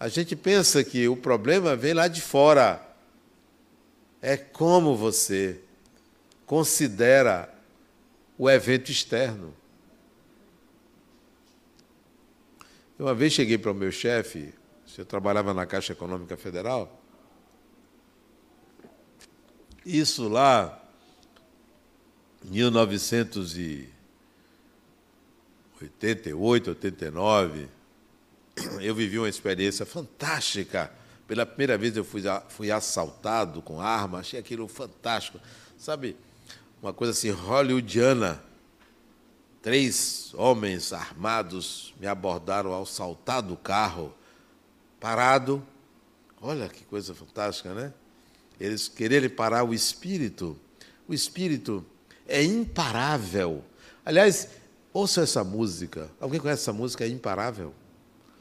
A 0.00 0.08
gente 0.08 0.34
pensa 0.34 0.82
que 0.82 1.06
o 1.06 1.16
problema 1.16 1.76
vem 1.76 1.94
lá 1.94 2.08
de 2.08 2.20
fora. 2.20 2.87
É 4.20 4.36
como 4.36 4.96
você 4.96 5.60
considera 6.46 7.54
o 8.36 8.48
evento 8.48 8.90
externo. 8.90 9.54
Uma 12.98 13.14
vez 13.14 13.32
cheguei 13.32 13.56
para 13.58 13.70
o 13.70 13.74
meu 13.74 13.92
chefe, 13.92 14.52
eu 14.96 15.04
trabalhava 15.04 15.54
na 15.54 15.64
Caixa 15.64 15.92
Econômica 15.92 16.36
Federal, 16.36 17.00
isso 19.84 20.28
lá, 20.28 20.84
em 22.44 22.50
1900 22.50 23.56
e 23.56 23.88
88, 25.80 26.70
89, 26.70 27.68
eu 28.80 28.94
vivi 28.94 29.18
uma 29.18 29.28
experiência 29.28 29.86
fantástica. 29.86 30.92
Pela 31.28 31.46
primeira 31.46 31.78
vez 31.78 31.96
eu 31.96 32.04
fui, 32.04 32.22
fui 32.48 32.72
assaltado 32.72 33.62
com 33.62 33.80
arma, 33.80 34.18
achei 34.18 34.40
aquilo 34.40 34.66
fantástico. 34.66 35.38
Sabe, 35.78 36.16
uma 36.82 36.92
coisa 36.92 37.12
assim 37.12 37.30
hollywoodiana. 37.30 38.42
Três 39.62 40.32
homens 40.34 40.92
armados 40.92 41.94
me 42.00 42.06
abordaram 42.08 42.72
ao 42.72 42.84
saltar 42.84 43.42
do 43.42 43.56
carro, 43.56 44.12
parado. 44.98 45.62
Olha 46.40 46.68
que 46.68 46.84
coisa 46.84 47.14
fantástica, 47.14 47.72
né? 47.72 47.92
Eles 48.58 48.88
quererem 48.88 49.30
parar 49.30 49.62
o 49.62 49.72
espírito. 49.72 50.58
O 51.06 51.14
espírito 51.14 51.86
é 52.26 52.42
imparável. 52.42 53.64
Aliás, 54.04 54.48
Ouça 54.92 55.22
essa 55.22 55.44
música. 55.44 56.10
Alguém 56.18 56.40
conhece 56.40 56.62
essa 56.62 56.72
música? 56.72 57.04
É 57.04 57.08
imparável. 57.08 57.72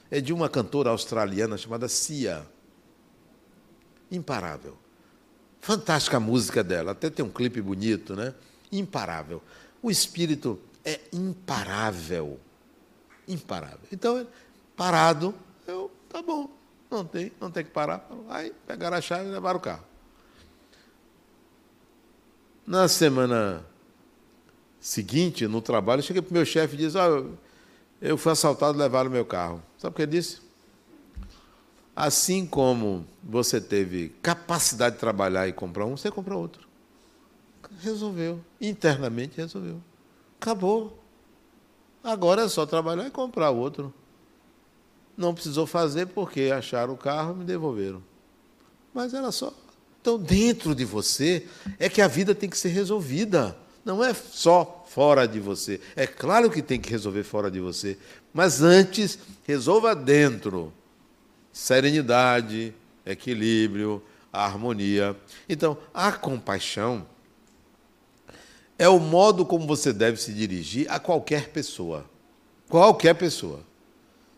É 0.09 0.21
de 0.21 0.33
uma 0.33 0.49
cantora 0.49 0.89
australiana 0.89 1.57
chamada 1.57 1.88
Cia. 1.88 2.47
Imparável. 4.12 4.78
Fantástica 5.60 6.18
a 6.18 6.20
música 6.20 6.64
dela. 6.64 6.91
Até 6.91 7.10
tem 7.10 7.26
um 7.26 7.30
clipe 7.30 7.62
bonito, 7.62 8.16
né? 8.16 8.34
Imparável. 8.72 9.41
O 9.82 9.91
espírito 9.91 10.60
é 10.84 10.99
imparável. 11.12 12.39
Imparável. 13.28 13.80
Então, 13.91 14.26
parado, 14.76 15.36
eu, 15.68 15.91
tá 16.08 16.22
bom. 16.22 16.49
Não 16.89 17.03
tem, 17.03 17.32
não 17.39 17.51
tem 17.51 17.66
que 17.66 17.72
parar. 17.72 18.08
Aí 18.30 18.53
pegaram 18.66 18.95
a 18.95 19.01
chave 19.01 19.28
e 19.28 19.32
levaram 19.32 19.58
o 19.58 19.62
carro. 19.62 19.84
Na 22.66 22.88
semana 22.88 23.66
seguinte, 24.80 25.47
no 25.47 25.62
trabalho, 25.62 25.99
eu 25.99 26.03
cheguei 26.03 26.22
para 26.22 26.32
o 26.32 26.34
meu 26.34 26.45
chefe 26.45 26.76
e 26.76 26.78
disse, 26.78 26.97
oh, 26.97 27.32
eu 28.01 28.18
fui 28.18 28.32
assaltado 28.32 28.78
e 28.78 28.82
levaram 28.82 29.10
o 29.10 29.14
meu 29.14 29.26
carro. 29.26 29.62
Sabe 29.78 29.93
o 29.93 29.95
que 29.95 30.01
ele 30.03 30.12
disse? 30.12 30.46
Assim 31.99 32.45
como 32.45 33.07
você 33.23 33.59
teve 33.59 34.09
capacidade 34.21 34.93
de 34.93 34.99
trabalhar 34.99 35.47
e 35.47 35.51
comprar 35.51 35.83
um, 35.83 35.97
você 35.97 36.11
compra 36.11 36.37
outro. 36.37 36.67
Resolveu. 37.81 38.39
Internamente 38.61 39.37
resolveu. 39.37 39.81
Acabou. 40.39 41.03
Agora 42.03 42.43
é 42.43 42.49
só 42.49 42.67
trabalhar 42.67 43.07
e 43.07 43.09
comprar 43.09 43.49
outro. 43.49 43.91
Não 45.17 45.33
precisou 45.33 45.65
fazer 45.65 46.05
porque 46.05 46.51
acharam 46.55 46.93
o 46.93 46.97
carro 46.97 47.33
e 47.33 47.39
me 47.39 47.45
devolveram. 47.45 48.03
Mas 48.93 49.15
era 49.15 49.31
só. 49.31 49.51
Então, 49.99 50.19
dentro 50.19 50.75
de 50.75 50.85
você 50.85 51.47
é 51.79 51.89
que 51.89 51.99
a 51.99 52.07
vida 52.07 52.35
tem 52.35 52.47
que 52.47 52.59
ser 52.59 52.69
resolvida. 52.69 53.57
Não 53.83 54.03
é 54.03 54.13
só 54.13 54.85
fora 54.87 55.27
de 55.27 55.39
você. 55.39 55.81
É 55.95 56.05
claro 56.05 56.51
que 56.51 56.61
tem 56.61 56.79
que 56.79 56.91
resolver 56.91 57.23
fora 57.23 57.49
de 57.49 57.59
você, 57.59 57.97
mas 58.31 58.61
antes 58.61 59.17
resolva 59.47 59.95
dentro. 59.95 60.71
Serenidade, 61.58 62.72
equilíbrio, 63.03 64.03
harmonia. 64.32 65.18
Então, 65.49 65.76
a 65.91 66.12
compaixão 66.12 67.03
é 68.78 68.88
o 68.88 68.99
modo 68.99 69.43
como 69.43 69.66
você 69.66 69.91
deve 69.91 70.22
se 70.22 70.32
dirigir 70.32 70.86
a 70.88 70.99
qualquer 70.99 71.49
pessoa. 71.49 72.05
Qualquer 72.70 73.16
pessoa. 73.16 73.62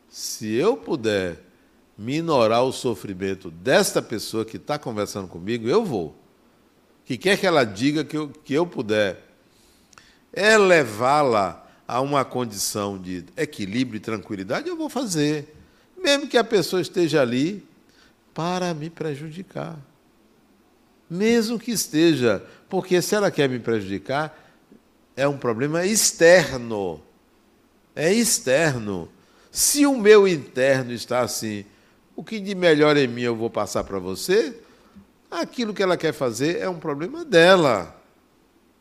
Se 0.07 0.49
eu 0.53 0.77
puder 0.77 1.43
minorar 1.97 2.63
o 2.63 2.71
sofrimento 2.71 3.51
desta 3.51 4.01
pessoa 4.01 4.45
que 4.45 4.55
está 4.55 4.79
conversando 4.79 5.27
comigo, 5.27 5.67
eu 5.67 5.83
vou. 5.83 6.15
Que 7.03 7.17
quer 7.17 7.37
que 7.37 7.45
ela 7.45 7.65
diga 7.65 8.05
que 8.05 8.15
eu, 8.15 8.29
que 8.29 8.53
eu 8.53 8.65
puder 8.65 9.21
elevá-la 10.33 11.67
a 11.85 11.99
uma 11.99 12.23
condição 12.23 12.97
de 12.97 13.25
equilíbrio 13.35 13.97
e 13.97 13.99
tranquilidade, 13.99 14.69
eu 14.69 14.77
vou 14.77 14.89
fazer. 14.89 15.58
Mesmo 16.01 16.27
que 16.27 16.37
a 16.37 16.43
pessoa 16.43 16.81
esteja 16.81 17.21
ali 17.21 17.67
para 18.33 18.73
me 18.73 18.89
prejudicar. 18.89 19.77
Mesmo 21.09 21.59
que 21.59 21.71
esteja, 21.71 22.43
porque 22.69 23.01
se 23.01 23.15
ela 23.15 23.31
quer 23.31 23.49
me 23.49 23.59
prejudicar, 23.59 24.37
é 25.15 25.27
um 25.27 25.37
problema 25.37 25.85
externo. 25.85 27.01
É 27.95 28.13
externo. 28.13 29.09
Se 29.51 29.85
o 29.85 29.97
meu 29.97 30.27
interno 30.27 30.93
está 30.93 31.21
assim, 31.21 31.65
o 32.15 32.23
que 32.23 32.39
de 32.39 32.53
melhor 32.53 32.95
em 32.95 33.07
mim 33.07 33.23
eu 33.23 33.35
vou 33.35 33.49
passar 33.49 33.83
para 33.83 33.99
você? 33.99 34.55
Aquilo 35.29 35.73
que 35.73 35.83
ela 35.83 35.97
quer 35.97 36.13
fazer 36.13 36.59
é 36.59 36.69
um 36.69 36.79
problema 36.79 37.25
dela. 37.25 37.95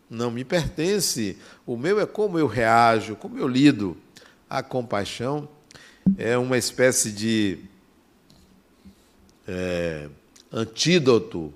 Não 0.09 0.31
me 0.31 0.45
pertence. 0.45 1.37
O 1.67 1.77
meu 1.77 1.99
é 2.01 2.07
como 2.07 2.39
eu 2.39 2.47
reajo, 2.47 3.17
como 3.17 3.39
eu 3.39 3.49
lido. 3.49 3.97
A 4.49 4.63
compaixão 4.63 5.49
é 6.17 6.39
uma 6.39 6.57
espécie 6.57 7.11
de 7.13 7.59
é, 9.47 10.09
antídoto. 10.53 11.53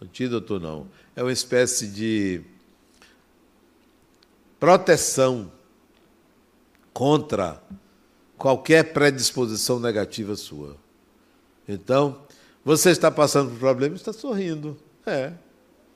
Antídoto 0.00 0.60
não. 0.60 0.86
É 1.16 1.22
uma 1.22 1.32
espécie 1.32 1.88
de 1.88 2.42
proteção 4.60 5.50
contra 6.92 7.62
qualquer 8.36 8.92
predisposição 8.92 9.80
negativa 9.80 10.36
sua. 10.36 10.76
Então, 11.68 12.20
você 12.64 12.90
está 12.90 13.10
passando 13.10 13.50
por 13.50 13.58
problema 13.58 13.94
e 13.94 13.98
está 13.98 14.12
sorrindo. 14.12 14.76
É, 15.06 15.32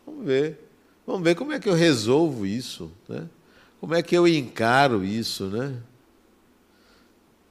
vamos 0.06 0.24
ver. 0.26 0.58
Vamos 1.06 1.22
ver 1.22 1.34
como 1.34 1.52
é 1.52 1.58
que 1.58 1.68
eu 1.68 1.74
resolvo 1.74 2.46
isso, 2.46 2.90
né? 3.08 3.28
Como 3.80 3.94
é 3.94 4.02
que 4.02 4.16
eu 4.16 4.28
encaro 4.28 5.04
isso, 5.04 5.46
né? 5.46 5.76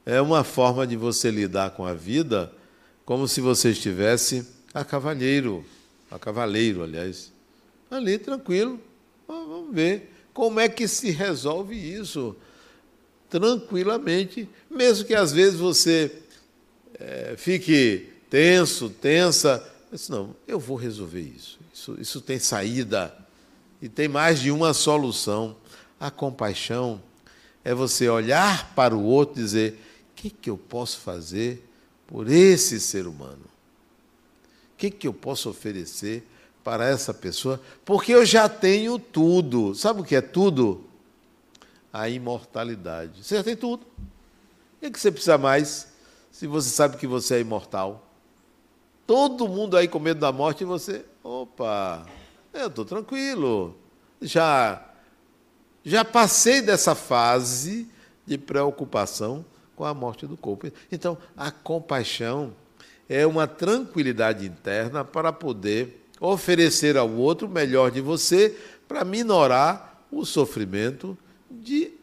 É 0.05 0.21
uma 0.21 0.43
forma 0.43 0.85
de 0.87 0.95
você 0.95 1.29
lidar 1.29 1.71
com 1.71 1.85
a 1.85 1.93
vida 1.93 2.51
como 3.05 3.27
se 3.27 3.41
você 3.41 3.71
estivesse 3.71 4.47
a 4.73 4.83
cavalheiro, 4.83 5.65
a 6.09 6.17
cavaleiro, 6.17 6.83
aliás, 6.83 7.31
ali 7.89 8.17
tranquilo. 8.17 8.79
Vamos 9.27 9.73
ver 9.73 10.11
como 10.33 10.59
é 10.59 10.69
que 10.69 10.87
se 10.87 11.11
resolve 11.11 11.75
isso 11.75 12.35
tranquilamente, 13.29 14.47
mesmo 14.69 15.05
que 15.05 15.13
às 15.13 15.31
vezes 15.31 15.59
você 15.59 16.11
é, 16.99 17.35
fique 17.37 18.09
tenso, 18.29 18.89
tensa. 18.89 19.65
Disse, 19.91 20.11
não, 20.11 20.35
eu 20.47 20.59
vou 20.59 20.77
resolver 20.77 21.21
isso. 21.21 21.59
isso. 21.73 21.97
Isso 21.99 22.21
tem 22.21 22.39
saída 22.39 23.15
e 23.81 23.87
tem 23.87 24.07
mais 24.07 24.39
de 24.39 24.51
uma 24.51 24.73
solução. 24.73 25.55
A 25.99 26.11
compaixão 26.11 27.01
é 27.63 27.73
você 27.73 28.09
olhar 28.09 28.73
para 28.73 28.95
o 28.95 29.03
outro 29.03 29.39
e 29.39 29.43
dizer: 29.43 29.79
que, 30.22 30.30
que 30.30 30.49
eu 30.49 30.57
posso 30.57 30.99
fazer 30.99 31.67
por 32.05 32.30
esse 32.30 32.80
ser 32.80 33.07
humano? 33.07 33.45
O 34.74 34.78
que, 34.78 34.91
que 34.91 35.07
eu 35.07 35.13
posso 35.13 35.49
oferecer 35.49 36.28
para 36.63 36.86
essa 36.86 37.13
pessoa? 37.13 37.61
Porque 37.84 38.11
eu 38.11 38.26
já 38.26 38.47
tenho 38.47 38.99
tudo. 38.99 39.74
Sabe 39.74 40.01
o 40.01 40.03
que 40.03 40.15
é 40.15 40.22
tudo? 40.22 40.86
a 41.93 42.07
imortalidade. 42.07 43.24
Você 43.24 43.36
já 43.36 43.43
tem 43.43 43.55
tudo. 43.55 43.86
O 44.82 44.91
que 44.91 44.99
você 44.99 45.11
precisa 45.11 45.38
mais 45.38 45.88
se 46.32 46.47
você 46.47 46.69
sabe 46.69 46.97
que 46.97 47.05
você 47.05 47.36
é 47.36 47.39
imortal? 47.39 48.07
Todo 49.05 49.47
mundo 49.47 49.76
aí 49.76 49.88
com 49.88 49.99
medo 49.99 50.19
da 50.19 50.32
morte 50.32 50.61
e 50.61 50.65
você, 50.65 51.03
opa, 51.24 52.05
eu 52.53 52.67
estou 52.67 52.86
tranquilo. 52.86 53.76
Já, 54.22 54.84
já 55.84 56.05
passei 56.05 56.61
dessa 56.61 56.95
fase 56.95 57.88
de 58.26 58.38
preocupação 58.38 59.45
com 59.82 59.86
a 59.86 59.95
morte 59.95 60.27
do 60.27 60.38
corpo. 60.38 60.71
Então, 60.91 61.17
a 61.36 61.49
compaixão 61.49 62.53
é 63.09 63.25
uma 63.25 63.47
tranquilidade 63.47 64.45
interna 64.45 65.03
para 65.03 65.34
poder 65.34 66.05
oferecer 66.19 66.97
ao 66.97 67.09
outro 67.09 67.47
o 67.47 67.49
melhor 67.49 67.89
de 67.89 67.99
você 67.99 68.55
para 68.88 69.03
minorar 69.03 70.05
o 70.11 70.23
sofrimento 70.23 71.17
de 71.49 71.93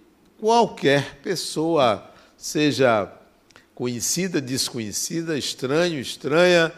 qualquer 0.41 1.20
pessoa, 1.22 2.05
seja 2.37 3.12
conhecida, 3.76 4.41
desconhecida, 4.41 5.39
estranho, 5.39 6.01
estranha, 6.01 6.72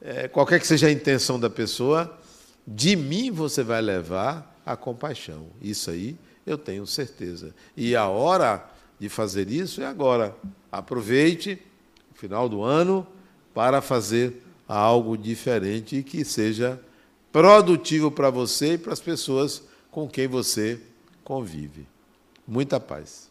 é, 0.00 0.28
qualquer 0.28 0.60
que 0.60 0.66
seja 0.66 0.86
a 0.86 0.90
intenção 0.90 1.38
da 1.38 1.50
pessoa, 1.50 2.18
de 2.66 2.96
mim 2.96 3.30
você 3.30 3.62
vai 3.62 3.82
levar 3.82 4.58
a 4.64 4.74
compaixão. 4.78 5.48
Isso 5.60 5.90
aí 5.90 6.16
eu 6.46 6.56
tenho 6.56 6.86
certeza. 6.86 7.54
E 7.76 7.94
a 7.94 8.08
hora 8.08 8.77
de 8.98 9.08
fazer 9.08 9.50
isso 9.50 9.80
é 9.80 9.86
agora. 9.86 10.36
Aproveite 10.70 11.60
o 12.12 12.18
final 12.18 12.48
do 12.48 12.62
ano 12.62 13.06
para 13.54 13.80
fazer 13.80 14.42
algo 14.66 15.16
diferente 15.16 15.96
e 15.96 16.02
que 16.02 16.24
seja 16.24 16.80
produtivo 17.32 18.10
para 18.10 18.30
você 18.30 18.74
e 18.74 18.78
para 18.78 18.92
as 18.92 19.00
pessoas 19.00 19.62
com 19.90 20.08
quem 20.08 20.26
você 20.26 20.80
convive. 21.24 21.86
Muita 22.46 22.80
paz. 22.80 23.27